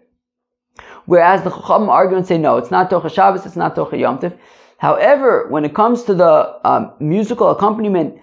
Whereas 1.04 1.42
the 1.42 1.50
chacham 1.50 1.90
argue 1.90 2.16
and 2.16 2.26
say 2.26 2.38
no, 2.38 2.56
it's 2.56 2.70
not 2.70 2.88
doche 2.88 3.12
Shabbos, 3.12 3.44
it's 3.44 3.54
not 3.54 3.76
doche 3.76 3.98
Yom. 3.98 4.18
However, 4.78 5.46
when 5.50 5.66
it 5.66 5.74
comes 5.74 6.04
to 6.04 6.14
the 6.14 6.58
um, 6.64 6.90
musical 7.00 7.50
accompaniment 7.50 8.18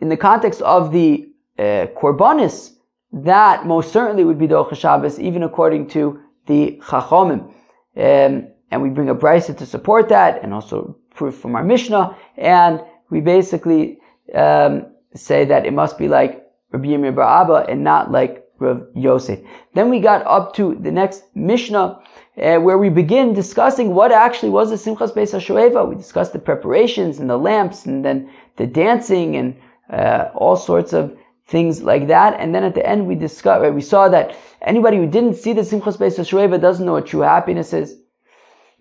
in 0.00 0.08
the 0.08 0.16
context 0.16 0.62
of 0.62 0.90
the 0.90 1.28
uh, 1.56 1.86
korbanis, 1.96 2.72
that 3.12 3.64
most 3.64 3.92
certainly 3.92 4.24
would 4.24 4.40
be 4.40 4.48
doche 4.48 4.76
Shabbos, 4.76 5.20
even 5.20 5.44
according 5.44 5.86
to 5.90 6.20
the 6.46 6.80
chachamim. 6.82 7.52
Um, 7.96 8.48
and 8.70 8.82
we 8.82 8.90
bring 8.90 9.08
a 9.08 9.14
brisa 9.14 9.56
to 9.56 9.66
support 9.66 10.08
that, 10.08 10.42
and 10.42 10.52
also 10.52 10.96
proof 11.14 11.36
from 11.36 11.54
our 11.54 11.64
Mishnah, 11.64 12.16
and 12.36 12.82
we 13.10 13.20
basically 13.20 13.98
um, 14.34 14.86
say 15.14 15.44
that 15.44 15.66
it 15.66 15.72
must 15.72 15.96
be 15.96 16.08
like 16.08 16.44
Rabbi 16.72 16.88
Yirmiyah 16.88 17.14
Bar 17.14 17.42
Abba 17.42 17.70
and 17.70 17.82
not 17.84 18.10
like 18.10 18.44
Rav 18.58 18.86
Yosef. 18.94 19.40
Then 19.74 19.90
we 19.90 20.00
got 20.00 20.26
up 20.26 20.54
to 20.54 20.74
the 20.80 20.90
next 20.90 21.24
Mishnah, 21.34 22.00
uh, 22.42 22.56
where 22.58 22.78
we 22.78 22.88
begin 22.88 23.34
discussing 23.34 23.94
what 23.94 24.12
actually 24.12 24.50
was 24.50 24.70
the 24.70 24.76
Simchas 24.76 25.12
Beis 25.14 25.32
HaShoeva. 25.32 25.88
We 25.88 25.94
discussed 25.94 26.32
the 26.32 26.38
preparations 26.38 27.18
and 27.18 27.30
the 27.30 27.38
lamps, 27.38 27.86
and 27.86 28.04
then 28.04 28.30
the 28.56 28.66
dancing 28.66 29.36
and 29.36 29.56
uh, 29.90 30.30
all 30.34 30.56
sorts 30.56 30.92
of 30.92 31.16
things 31.46 31.82
like 31.82 32.08
that. 32.08 32.38
And 32.40 32.54
then 32.54 32.64
at 32.64 32.74
the 32.74 32.86
end, 32.86 33.06
we 33.06 33.14
discussed, 33.14 33.72
we 33.72 33.80
saw 33.80 34.08
that 34.08 34.36
anybody 34.62 34.96
who 34.96 35.06
didn't 35.06 35.34
see 35.34 35.52
the 35.52 35.62
Simchas 35.62 35.96
Beis 35.96 36.18
HaShoeva 36.18 36.60
doesn't 36.60 36.84
know 36.84 36.94
what 36.94 37.06
true 37.06 37.20
happiness 37.20 37.72
is. 37.72 37.98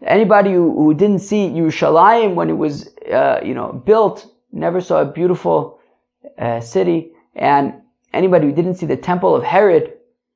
Anybody 0.03 0.51
who, 0.51 0.75
who 0.75 0.93
didn't 0.93 1.19
see 1.19 1.49
Yerushalayim 1.49 2.35
when 2.35 2.49
it 2.49 2.57
was, 2.57 2.89
uh, 3.11 3.39
you 3.43 3.53
know, 3.53 3.71
built, 3.85 4.27
never 4.51 4.81
saw 4.81 5.01
a 5.01 5.05
beautiful 5.05 5.79
uh, 6.37 6.59
city. 6.59 7.11
And 7.35 7.73
anybody 8.13 8.47
who 8.47 8.53
didn't 8.53 8.75
see 8.75 8.85
the 8.85 8.97
temple 8.97 9.35
of 9.35 9.43
Herod 9.43 9.93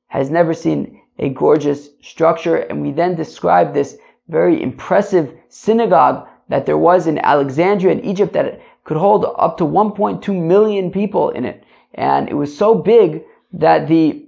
has 0.08 0.30
never 0.30 0.54
seen 0.54 1.00
a 1.18 1.28
gorgeous 1.30 1.90
structure. 2.00 2.56
And 2.56 2.80
we 2.80 2.92
then 2.92 3.14
describe 3.14 3.74
this 3.74 3.98
very 4.28 4.62
impressive 4.62 5.34
synagogue 5.48 6.26
that 6.48 6.64
there 6.64 6.78
was 6.78 7.06
in 7.06 7.18
Alexandria 7.18 7.92
in 7.92 8.04
Egypt 8.04 8.32
that 8.32 8.60
could 8.84 8.96
hold 8.96 9.24
up 9.36 9.56
to 9.58 9.64
1.2 9.64 10.42
million 10.42 10.90
people 10.90 11.30
in 11.30 11.44
it. 11.44 11.64
And 11.94 12.28
it 12.28 12.34
was 12.34 12.56
so 12.56 12.74
big 12.74 13.22
that 13.52 13.88
the, 13.88 14.24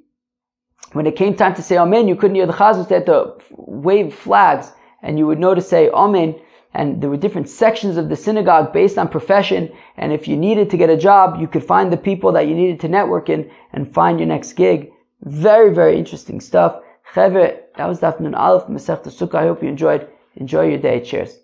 when 0.92 1.06
it 1.06 1.16
came 1.16 1.34
time 1.34 1.54
to 1.54 1.62
say 1.62 1.76
Amen, 1.78 2.08
you 2.08 2.16
couldn't 2.16 2.34
hear 2.34 2.46
the 2.46 2.52
chazos, 2.52 2.88
they 2.88 2.96
had 2.96 3.06
to 3.06 3.34
wave 3.50 4.14
flags 4.14 4.72
and 5.02 5.18
you 5.18 5.26
would 5.26 5.38
know 5.38 5.54
to 5.54 5.60
say 5.60 5.88
Amen. 5.90 6.34
And 6.74 7.02
there 7.02 7.10
were 7.10 7.18
different 7.18 7.48
sections 7.48 7.96
of 7.96 8.08
the 8.08 8.16
synagogue 8.16 8.72
based 8.72 8.96
on 8.96 9.08
profession. 9.08 9.70
And 9.98 10.12
if 10.12 10.26
you 10.26 10.36
needed 10.36 10.70
to 10.70 10.78
get 10.78 10.88
a 10.88 10.96
job, 10.96 11.38
you 11.40 11.46
could 11.46 11.64
find 11.64 11.92
the 11.92 11.98
people 11.98 12.32
that 12.32 12.48
you 12.48 12.54
needed 12.54 12.80
to 12.80 12.88
network 12.88 13.28
in 13.28 13.50
and 13.74 13.92
find 13.92 14.18
your 14.18 14.28
next 14.28 14.54
gig. 14.54 14.90
Very, 15.22 15.72
very 15.74 15.98
interesting 15.98 16.40
stuff. 16.40 16.80
Chevre, 17.14 17.58
that 17.76 17.86
was 17.86 18.00
Daf 18.00 18.20
Nun 18.20 18.34
Aleph 18.34 18.68
Masech 18.68 19.04
Sukkah. 19.04 19.34
I 19.34 19.42
hope 19.42 19.62
you 19.62 19.68
enjoyed. 19.68 20.08
Enjoy 20.36 20.66
your 20.66 20.78
day. 20.78 21.00
Cheers. 21.00 21.41